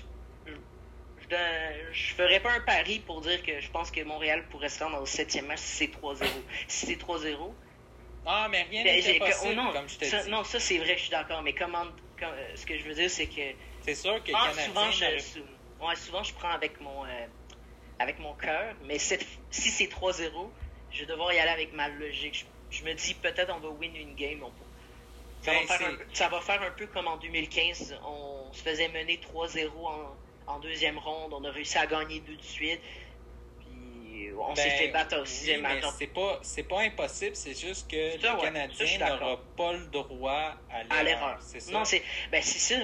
[1.30, 4.96] Je, ferais pas un pari pour dire que je pense que Montréal pourrait se rendre
[4.96, 6.24] dans le septième match si c'est 3-0.
[6.68, 7.54] Si c'est 3-0,
[8.26, 10.30] Ah, mais rien Ben, n'est j'ai- que- impossible, oh non, comme je te ça, dis.
[10.30, 11.84] non, ça c'est vrai, je suis d'accord, mais comment,
[12.18, 13.40] comme, euh, ce que je veux dire, c'est que
[13.82, 15.44] C'est sûr que ah, souvent, je, sou-
[15.86, 17.26] ouais, souvent, je prends avec mon, euh,
[17.98, 20.52] avec mon cœur, mais cette- si c'est 3-0,
[20.92, 22.46] je vais devoir y aller avec ma logique.
[22.70, 24.40] je me dis peut-être on va win une game.
[25.40, 27.98] ça, va ben, faire un, ça, va faire un, peu comme en 2015.
[28.04, 30.14] On se faisait mener 3-0 en,
[30.48, 31.32] en, deuxième ronde.
[31.32, 32.80] On a réussi à gagner deux de suite.
[33.60, 35.84] Puis on s'est ben, fait battre au sixième match.
[35.98, 37.36] C'est pas, c'est pas impossible.
[37.36, 40.54] C'est juste que le Canadien n'aura pas le droit
[40.90, 41.38] à l'erreur.
[41.70, 42.76] Non, c'est ben, ça.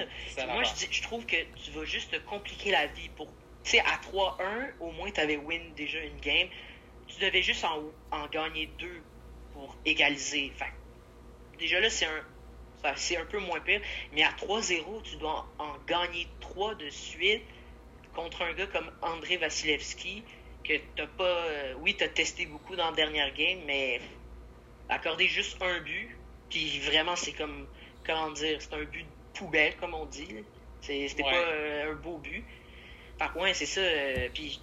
[0.47, 3.27] Moi, je, je trouve que tu vas juste te compliquer la vie pour
[3.65, 6.47] tu sais, à 3-1, au moins, tu avais win déjà une game.
[7.07, 9.01] Tu devais juste en, en gagner deux
[9.53, 10.51] pour égaliser.
[10.55, 10.71] Fait,
[11.57, 12.23] déjà là, c'est un,
[12.95, 13.81] c'est un peu moins pire.
[14.13, 17.43] Mais à 3-0, tu dois en, gagner 3 de suite
[18.13, 20.23] contre un gars comme André Vasilevski,
[20.63, 21.23] que t'as pas.
[21.23, 24.01] Euh, oui, t'as testé beaucoup dans la dernière game, mais
[24.89, 26.15] accorder juste un but,
[26.49, 27.67] puis vraiment, c'est comme.
[28.05, 30.27] Comment dire C'est un but de poubelle, comme on dit.
[30.81, 32.43] C'était pas euh, un beau but.
[33.17, 33.81] Par contre, c'est ça.
[33.81, 34.61] Euh, puis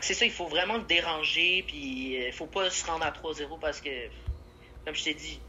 [0.00, 3.58] c'est ça, il faut vraiment le déranger, puis il faut pas se rendre à 3-0
[3.58, 3.90] parce que,
[4.84, 5.40] comme je t'ai dit,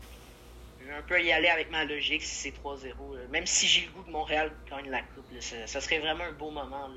[0.87, 3.27] vais un peu y aller avec ma logique si c'est 3-0.
[3.29, 6.51] Même si j'ai le goût de Montréal gagne la coupe, ça, serait vraiment un beau
[6.51, 6.89] moment.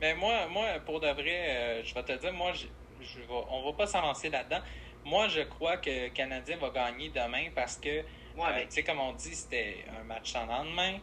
[0.00, 2.66] Mais moi, moi, pour de vrai, euh, je vais te dire, moi, je,
[3.02, 4.60] je on va pas s'avancer là-dedans.
[5.04, 9.12] Moi, je crois que le Canadien va gagner demain parce que, tu sais, comme on
[9.12, 10.98] dit, c'était un match sans lendemain.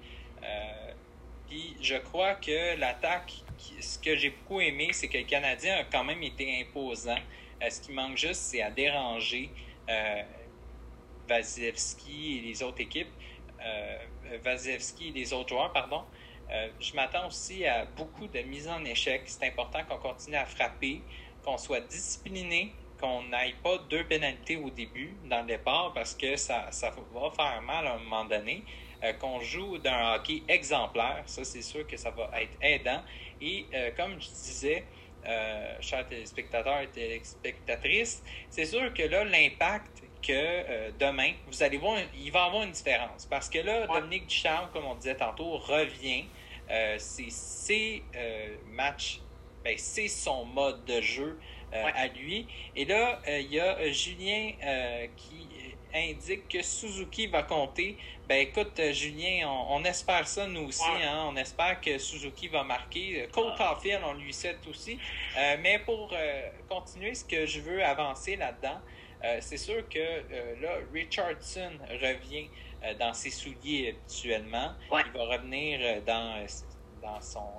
[1.47, 3.33] Puis je crois que l'attaque,
[3.79, 7.17] ce que j'ai beaucoup aimé, c'est que le Canadien a quand même été imposant.
[7.63, 9.49] Euh, ce qui manque juste, c'est à déranger
[9.89, 10.21] euh,
[11.27, 13.11] Vasilevski et les autres équipes.
[13.63, 13.97] Euh,
[14.43, 16.03] Vasilevski et les autres joueurs, pardon.
[16.51, 19.23] Euh, je m'attends aussi à beaucoup de mises en échec.
[19.25, 21.01] C'est important qu'on continue à frapper,
[21.43, 26.35] qu'on soit discipliné, qu'on n'aille pas deux pénalités au début, dans le départ, parce que
[26.35, 28.63] ça, ça va faire mal à un moment donné.
[29.03, 31.21] Euh, qu'on joue d'un hockey exemplaire.
[31.27, 33.03] Ça, c'est sûr que ça va être aidant.
[33.39, 34.85] Et comme je disais,
[35.79, 41.97] chers téléspectateurs et téléspectatrices, c'est sûr que là, l'impact que euh, demain, vous allez voir,
[42.15, 43.25] il va y avoir une différence.
[43.25, 46.25] Parce que là, Dominique Duchamp, comme on disait tantôt, revient.
[46.97, 48.03] c'est ses
[48.71, 49.21] matchs,
[49.63, 51.39] ben, c'est son mode de jeu
[51.71, 52.47] à lui.
[52.75, 54.51] Et là, il y a Julien
[55.15, 55.47] qui
[55.93, 57.97] indique que Suzuki va compter.
[58.27, 60.83] Ben écoute, euh, Julien, on, espère ça nous aussi.
[60.83, 61.27] Hein.
[61.31, 63.23] on espère que Suzuki va marquer.
[63.23, 64.99] Euh, Cole Caulfield, on lui souhaite aussi.
[65.37, 66.13] Euh, mais pour
[66.69, 68.79] continuer, ce que je veux avancer là-dedans,
[69.41, 72.47] c'est sûr que là, Richardson revient
[72.99, 74.73] dans ses souliers habituellement.
[74.91, 76.45] Il va revenir dans,
[77.01, 77.49] dans son,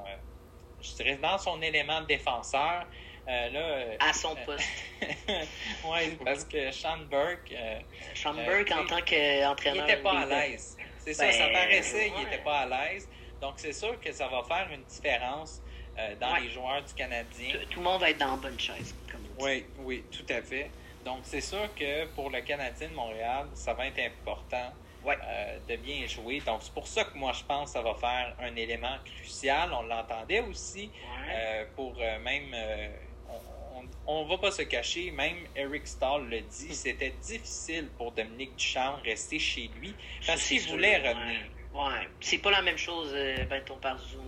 [0.81, 2.87] je dirais, dans son élément de défenseur.
[3.29, 4.67] Euh, euh, à son euh, poste.
[5.85, 7.55] oui, parce que Sean Burke.
[8.15, 9.57] Sean Burke, en tant qu'entraîneur.
[9.67, 10.79] Il n'était pas à l'aise.
[10.99, 13.07] C'est ça, ça ben, paraissait, il n'était pas à l'aise.
[13.41, 15.61] Donc, c'est sûr que ça va faire une différence
[16.21, 17.55] dans les joueurs du Canadien.
[17.71, 20.71] Tout, le monde va être dans la bonne chaise, comme Oui, oui, tout à fait.
[21.09, 24.73] Donc, c'est sûr que pour le Canadien de Montréal, ça va être important
[25.69, 26.41] de bien jouer.
[26.41, 29.71] Donc, c'est pour ça que moi, je pense que ça va faire un élément crucial.
[29.73, 30.91] On l'entendait aussi
[31.77, 32.55] pour même
[34.07, 38.97] on va pas se cacher, même Eric Stahl le dit, c'était difficile pour Dominique Duchamp
[39.05, 39.95] rester chez lui
[40.27, 41.41] parce qu'il voulait revenir.
[41.75, 44.25] Ouais, c'est pas la même chose, euh, ben, par Zoom.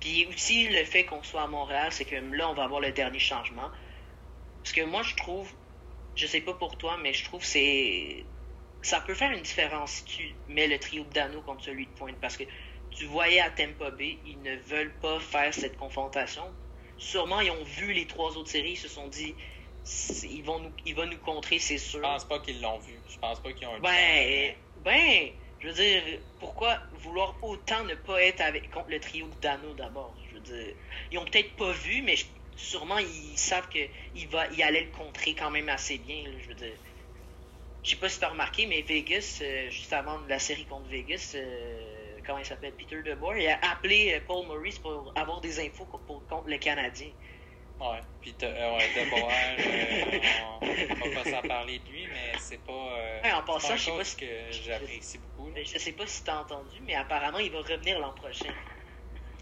[0.00, 2.90] Puis aussi, le fait qu'on soit à Montréal, c'est que là, on va avoir le
[2.92, 3.70] dernier changement.
[4.62, 5.52] Parce que moi, je trouve,
[6.14, 8.24] je sais pas pour toi, mais je trouve c'est.
[8.82, 11.92] Ça peut faire une différence si tu mets le trio de Dano contre celui de
[11.92, 12.16] Pointe.
[12.20, 12.44] Parce que
[12.90, 16.44] tu voyais à Tampa Bay, ils ne veulent pas faire cette confrontation
[17.00, 19.34] sûrement, ils ont vu les trois autres séries, ils se sont dit,
[20.22, 21.98] ils vont nous, il va nous contrer, c'est sûr.
[21.98, 23.00] Je pense pas qu'ils l'ont vu.
[23.08, 26.02] Je pense pas qu'ils ont Ben, ben, je veux dire,
[26.38, 30.14] pourquoi vouloir autant ne pas être avec contre le trio de Dano d'abord?
[30.28, 30.74] Je veux dire,
[31.10, 32.16] ils ont peut-être pas vu, mais
[32.60, 36.24] sûrement ils savent qu'il va, il allait le contrer quand même assez bien.
[36.42, 36.74] je veux dire,
[37.82, 40.88] je sais pas si tu as remarqué, mais Vegas, euh, juste avant la série contre
[40.88, 45.40] Vegas, euh, comment il s'appelle, Peter DeBoer, il a appelé euh, Paul Maurice pour avoir
[45.40, 47.08] des infos contre le Canadien.
[47.80, 49.30] Ouais, puis euh, ouais, DeBoer,
[50.60, 52.94] on, va pas s'en parler de lui, mais c'est pas.
[53.22, 55.50] ouais, en passant, je sais pas que j'apprécie beaucoup.
[55.56, 58.52] Je sais pas si tu as entendu, mais apparemment, il va revenir l'an prochain.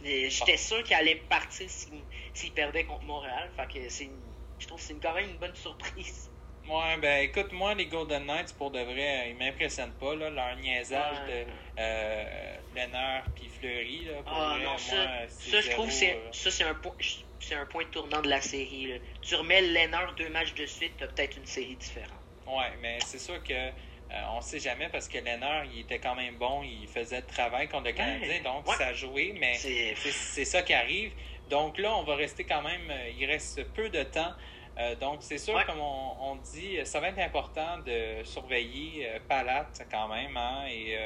[0.05, 3.51] J'étais sûr qu'il allait partir s'il perdait contre Montréal.
[3.57, 4.11] Fait que c'est
[4.59, 6.31] je trouve que c'est quand même une bonne surprise.
[6.69, 10.15] Ouais, ben écoute, moi, les Golden Knights, pour de vrai, ils m'impressionnent pas.
[10.15, 11.47] Là, leur niaisage de
[11.79, 14.05] euh, Lennart puis Fleury.
[14.05, 16.93] Là, pour ah, non, ça, ça je trouve que c'est, ça, c'est un, point,
[17.41, 18.87] c'est un point tournant de la série.
[18.87, 18.97] Là.
[19.23, 22.13] Tu remets Lennart deux matchs de suite, tu as peut-être une série différente.
[22.47, 23.71] Ouais, mais c'est sûr que
[24.11, 27.27] euh, on sait jamais parce que Lennart, il était quand même bon, il faisait le
[27.27, 30.45] travail contre le Canadien, donc ça a joué, mais c'est...
[30.45, 31.13] ça qui arrive.
[31.51, 34.33] Donc là, on va rester quand même, il reste peu de temps.
[34.79, 39.85] Euh, donc, c'est sûr, comme on, dit, ça va être important de surveiller euh, Palate
[39.91, 40.97] quand même hein, et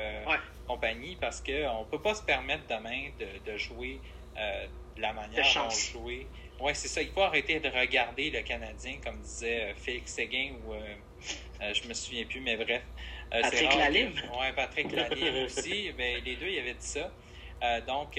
[0.67, 3.99] compagnie parce qu'on ne peut pas se permettre demain de, jouer
[4.97, 6.27] de la manière dont on jouait.
[6.63, 7.03] Oui, c'est ça.
[7.03, 10.75] Il faut arrêter de regarder le Canadien, comme disait Félix Séguin ou
[11.61, 12.83] je me souviens plus, mais bref.
[13.31, 14.13] Patrick Lalime.
[14.39, 15.91] Oui, Patrick Lalime aussi.
[15.93, 17.11] Ben, les deux, ils avaient dit ça.
[17.81, 18.19] donc,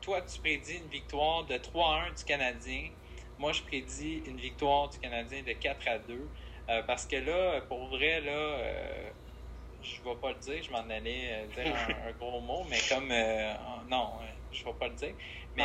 [0.00, 2.90] toi, tu prédis une victoire de 3-1 du Canadien
[3.38, 6.28] moi, je prédis une victoire du Canadien de 4 à 2.
[6.68, 9.10] Euh, parce que là, pour vrai, là, euh,
[9.96, 11.74] je ne vais pas le dire, je m'en allais euh, dire
[12.06, 13.08] un, gros mot, mais comme.
[13.88, 14.12] non,
[14.52, 15.14] je ne vais pas le dire.
[15.56, 15.64] Mais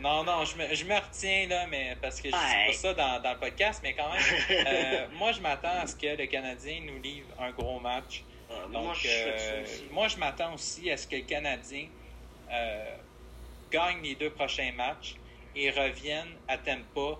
[0.00, 2.94] non, non, je, me, je, me, retiens là, mais parce que je ne pas ça
[2.94, 6.82] dans, dans, le podcast, mais quand même, moi je m'attends à ce que le Canadien
[6.86, 8.22] nous livre un gros match.
[8.70, 11.88] Donc, moi, je, moi, je m'attends aussi à ce que le Canadien
[13.72, 15.16] gagne les deux prochains matchs
[15.56, 17.18] et reviennent à tempo.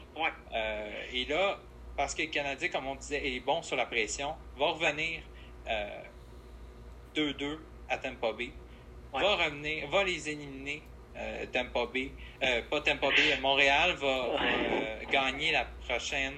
[0.54, 1.58] Euh, et là,
[1.96, 5.20] parce que le Canadien, comme on disait, est bon sur la pression, va revenir
[5.66, 7.56] 2-2 euh,
[7.88, 8.42] à Tampa B.
[9.12, 10.82] Va revenir, va les éliminer
[11.16, 12.08] euh, Tampa B.
[12.70, 14.28] pas Tampa B, Montréal va
[15.10, 16.34] gagner la prochaine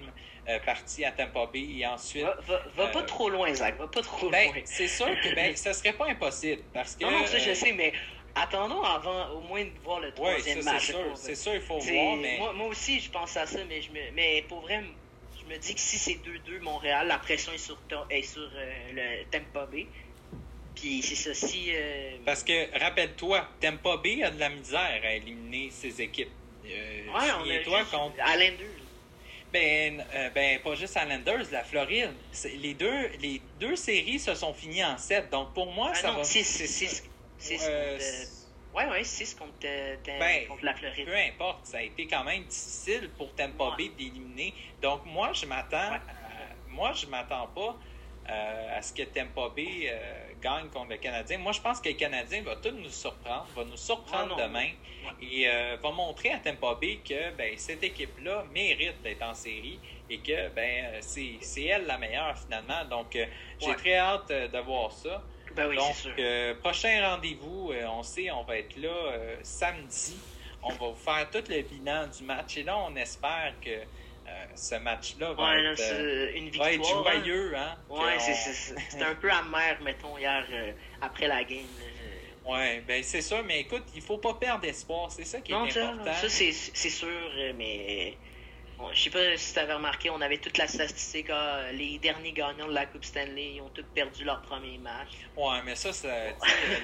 [0.66, 2.26] partie à Tampa B et ensuite.
[2.76, 3.78] Va, pas trop loin, Zach.
[3.78, 4.62] Va pas trop ben, loin.
[4.64, 7.04] C'est sûr que ben, ça serait pas impossible parce que.
[7.04, 7.92] Non, non, ça je sais, mais
[8.34, 10.92] attendons avant au moins de voir le troisième ouais, match.
[11.14, 12.16] C'est sûr, il faut voir.
[12.16, 12.38] Mais...
[12.38, 14.10] Moi, aussi, je pense à ça, mais, je me...
[14.14, 14.82] mais pour vrai,
[15.44, 16.18] je me dis que si c'est
[16.48, 17.78] 2-2 Montréal, la pression est sur,
[18.10, 19.86] est sur euh, le Tampa Bay.
[20.74, 21.70] Puis c'est ça, si.
[21.72, 26.32] Euh, Parce que, rappelle-toi, Tampa Bay a de la misère à éliminer ses équipes.
[26.66, 28.16] Euh, ouais, on a toi contre.
[28.18, 28.84] Islanders.
[29.52, 32.10] Ben, euh, ben, pas juste Islanders, la Floride.
[32.60, 35.30] Les deux, les deux séries se sont finies en 7.
[35.30, 36.24] Donc pour moi, ah ça va.
[38.74, 39.52] 6 6 euh, contre.
[39.64, 41.06] Ouais, 6 euh, ben, contre, la Floride.
[41.06, 44.54] Peu importe, ça a été quand même difficile pour Tampa Bay d'éliminer.
[44.82, 45.98] Donc, moi, je m'attends.
[46.68, 47.76] moi, je m'attends pas
[48.28, 49.92] euh, à ce que Tampa Bay
[50.42, 51.38] gagne contre le Canadien.
[51.38, 54.70] Moi, je pense que le Canadien va tout nous surprendre, va nous surprendre ah, demain
[55.22, 55.46] et
[55.82, 59.78] va montrer à Tampa Bay que ben, cette équipe-là mérite d'être en série
[60.10, 62.84] et que ben, c'est elle la meilleure finalement.
[62.90, 63.16] Donc,
[63.58, 65.22] j'ai très hâte de voir ça.
[65.56, 70.16] Ben Donc, euh, prochain rendez-vous, euh, on sait, on va être là euh, samedi.
[70.62, 72.56] On va vous faire tout le bilan du match.
[72.56, 73.80] Et là, on espère que
[74.54, 77.54] ce match-là va, être, une va être joyeux.
[77.54, 80.44] Hein, ouais, c'est un peu amer, mettons, hier,
[81.02, 81.66] après la game.
[82.46, 85.54] Oui, ben c'est sûr, mais écoute, il faut pas perdre espoir, c'est ça qui est
[85.54, 86.04] important.
[86.14, 88.16] Ça, c'est sûr, mais
[88.92, 91.28] je sais pas si tu avais remarqué, on avait toute la statistique.
[91.30, 95.10] Ah, les derniers gagnants de la Coupe Stanley, ils ont tous perdu leur premier match.
[95.36, 96.34] Ouais, mais ça, c'est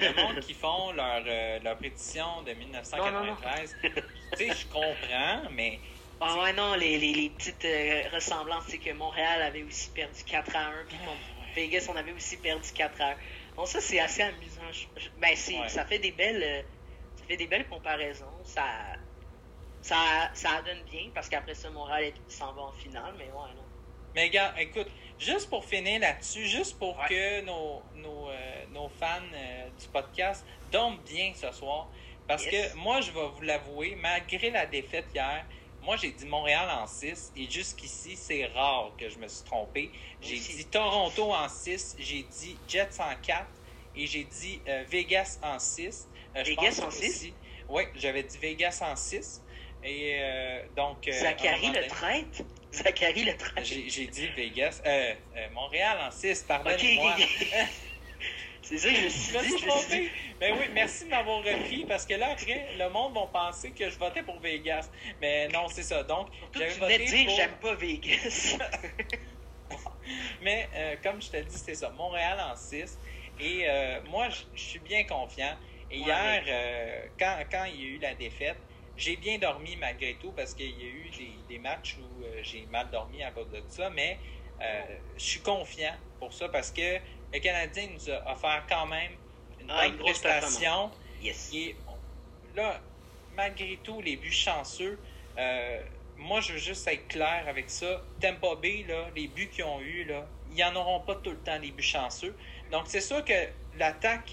[0.01, 3.75] le monde qui font leur, euh, leur pétition de 1993.
[3.81, 3.89] tu
[4.37, 5.79] sais, je comprends, mais.
[6.19, 10.23] Ah ouais, non, les, les, les petites euh, ressemblances, c'est que Montréal avait aussi perdu
[10.23, 10.97] 4 à 1, puis
[11.55, 13.15] Vegas, on avait aussi perdu 4 à 1.
[13.55, 14.61] Bon, ça, c'est assez amusant.
[15.19, 16.43] ben, ça fait des belles.
[16.43, 16.61] Euh,
[17.15, 18.25] ça fait des belles comparaisons.
[18.43, 18.63] Ça
[19.81, 23.63] ça, ça donne bien parce qu'après ça, Montréal s'en va en finale, mais ouais, non.
[24.13, 29.21] Mais gars, écoute, juste pour finir là-dessus, juste pour que nos, nos, euh, nos fans
[29.33, 31.87] euh, du podcast dorment bien ce soir,
[32.27, 35.45] parce que moi, je vais vous l'avouer, malgré la défaite hier,
[35.83, 39.91] moi, j'ai dit Montréal en 6 et jusqu'ici, c'est rare que je me suis trompé.
[40.21, 43.45] J'ai dit Toronto en 6, j'ai dit Jets en 4
[43.95, 46.07] et j'ai dit euh, Vegas en 6.
[46.35, 47.33] Vegas en 6?
[47.67, 49.41] Oui, j'avais dit Vegas en 6.
[49.83, 51.07] Et euh, donc.
[51.07, 52.43] Euh, Zachary le traite.
[52.71, 53.65] Zachary le traite.
[53.65, 54.81] J'ai dit Vegas.
[54.85, 55.13] Euh,
[55.53, 57.15] Montréal en 6, pardonnez-moi.
[58.63, 60.09] C'est ça que je me suis dit.
[60.39, 63.89] Ben oui, merci de m'avoir repris parce que là, après, le monde va penser que
[63.89, 64.89] je votais pour Vegas.
[65.19, 66.03] Mais non, c'est ça.
[66.03, 67.05] Donc, j'avais voté.
[67.05, 67.35] dire pour...
[67.35, 68.57] j'aime pas Vegas.
[70.41, 70.69] Mais
[71.03, 71.89] comme je te dis, c'est ça.
[71.89, 72.97] Montréal en 6.
[73.41, 73.65] Et
[74.09, 75.57] moi, je suis bien confiant.
[75.89, 76.43] Et hier,
[77.19, 78.57] quand, quand il y a eu la défaite,
[78.97, 81.09] j'ai bien dormi malgré tout parce qu'il y a eu
[81.47, 84.17] des, matchs où euh, j'ai mal dormi à cause de ça, mais
[84.61, 84.81] euh,
[85.17, 86.97] je suis confiant pour ça parce que
[87.33, 89.11] le Canadien nous a offert quand même
[89.59, 90.91] une ah, bonne prestation.
[91.23, 91.75] Et
[92.55, 92.81] là,
[93.35, 94.99] malgré tout, les buts chanceux,
[95.37, 95.81] euh,
[96.17, 98.01] moi, je veux juste être clair avec ça.
[98.19, 101.37] Tempo B, là, les buts qu'ils ont eu, là, ils n'en auront pas tout le
[101.37, 102.35] temps, les buts chanceux.
[102.71, 104.31] Donc, c'est sûr que l'attaque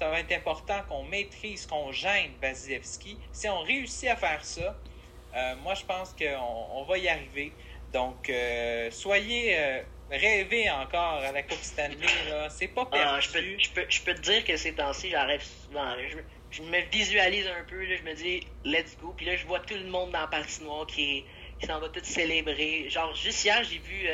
[0.00, 3.18] ça va être important qu'on maîtrise, qu'on gêne Vasilevski.
[3.32, 4.74] Si on réussit à faire ça,
[5.36, 7.52] euh, moi, je pense qu'on on va y arriver.
[7.92, 12.06] Donc, euh, soyez euh, rêvez encore à la Coupe Stanley.
[12.48, 13.06] C'est pas perdu.
[13.06, 15.94] Ah, je, peux, je, peux, je, peux, te dire que ces temps-ci, j'arrive souvent.
[16.50, 17.84] Je, me visualise un peu.
[17.84, 19.12] Là, je me dis, let's go.
[19.14, 21.26] Puis là, je vois tout le monde dans la patinoire qui
[21.60, 22.88] il s'en va tout célébrer.
[22.88, 24.08] Genre, juste hier, j'ai vu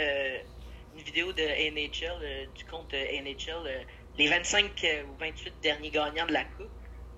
[0.97, 3.87] une vidéo de NHL, du compte NHL,
[4.19, 6.71] les 25 ou 28 derniers gagnants de la Coupe.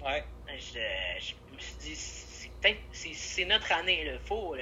[0.05, 0.25] Ouais.
[0.49, 0.79] Je,
[1.21, 1.97] je me suis dit,
[3.15, 4.57] c'est notre année, le faux.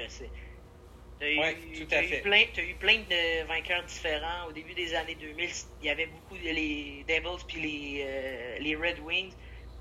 [1.19, 4.47] Tu as, eu, plein, as eu plein de vainqueurs différents.
[4.49, 5.49] Au début des années 2000,
[5.81, 9.33] il y avait beaucoup de, les Devils puis les, euh, les Red Wings.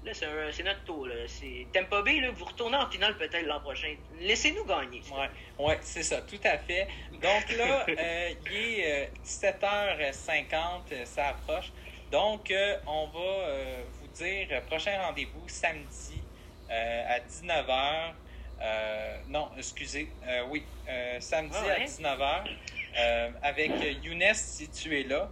[0.06, 1.08] Là, c'est notre tour.
[1.74, 3.96] Tampa Bay, là, vous retournez en finale peut-être l'an prochain.
[4.20, 5.02] Laissez-nous gagner.
[5.12, 6.88] Oui, ouais, c'est ça, tout à fait.
[7.12, 10.54] Donc là, euh, il est 17h50,
[10.92, 11.72] euh, ça approche.
[12.16, 12.54] Donc,
[12.88, 13.56] on va
[14.00, 16.22] vous dire prochain rendez-vous samedi
[16.70, 18.14] à 19h.
[18.62, 20.08] Euh, non, excusez.
[20.26, 22.46] Euh, oui, euh, samedi à 19h.
[23.42, 23.70] avec
[24.02, 25.30] Younes, si tu es là,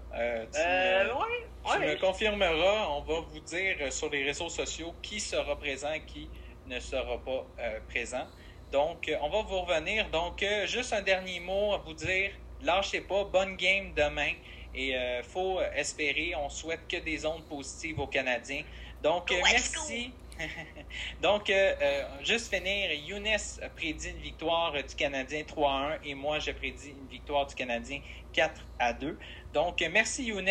[0.51, 2.89] tu, me, confirmeras.
[2.89, 6.27] On va vous dire sur les réseaux sociaux qui sera présent et qui
[6.67, 7.45] ne sera pas
[7.87, 8.27] présent.
[8.73, 10.09] Donc, on va vous revenir.
[10.09, 12.31] Donc, juste un dernier mot à vous dire.
[12.61, 14.33] Lâchez pas, bonne game demain.
[14.75, 18.63] Et il faut espérer, on souhaite que des ondes positives aux Canadiens.
[19.03, 20.11] Donc, merci.
[21.21, 23.37] Donc, euh, euh, juste finir, Younes
[23.75, 28.01] prédit une victoire du Canadien 3 1 et moi, je prédis une victoire du Canadien
[28.33, 29.17] 4 à 2.
[29.53, 30.49] Donc, merci Younes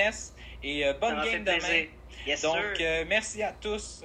[0.63, 1.87] et euh, bonne game demain.
[2.43, 4.05] Donc, merci à tous.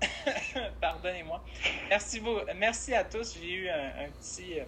[0.80, 1.42] Pardonnez-moi.
[1.88, 3.38] Merci, vous, merci à tous.
[3.40, 4.58] J'ai eu un, petit.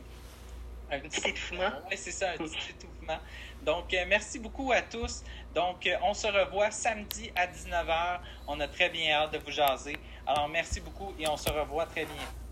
[0.90, 1.72] un petit étouffement.
[1.90, 3.18] Oui, c'est ça, un petit étouffement.
[3.64, 5.24] Donc, merci beaucoup à tous.
[5.54, 8.20] Donc, on se revoit samedi à 19h.
[8.46, 9.96] On a très bien hâte de vous jaser.
[10.26, 12.43] Alors, merci beaucoup et on se revoit très bien.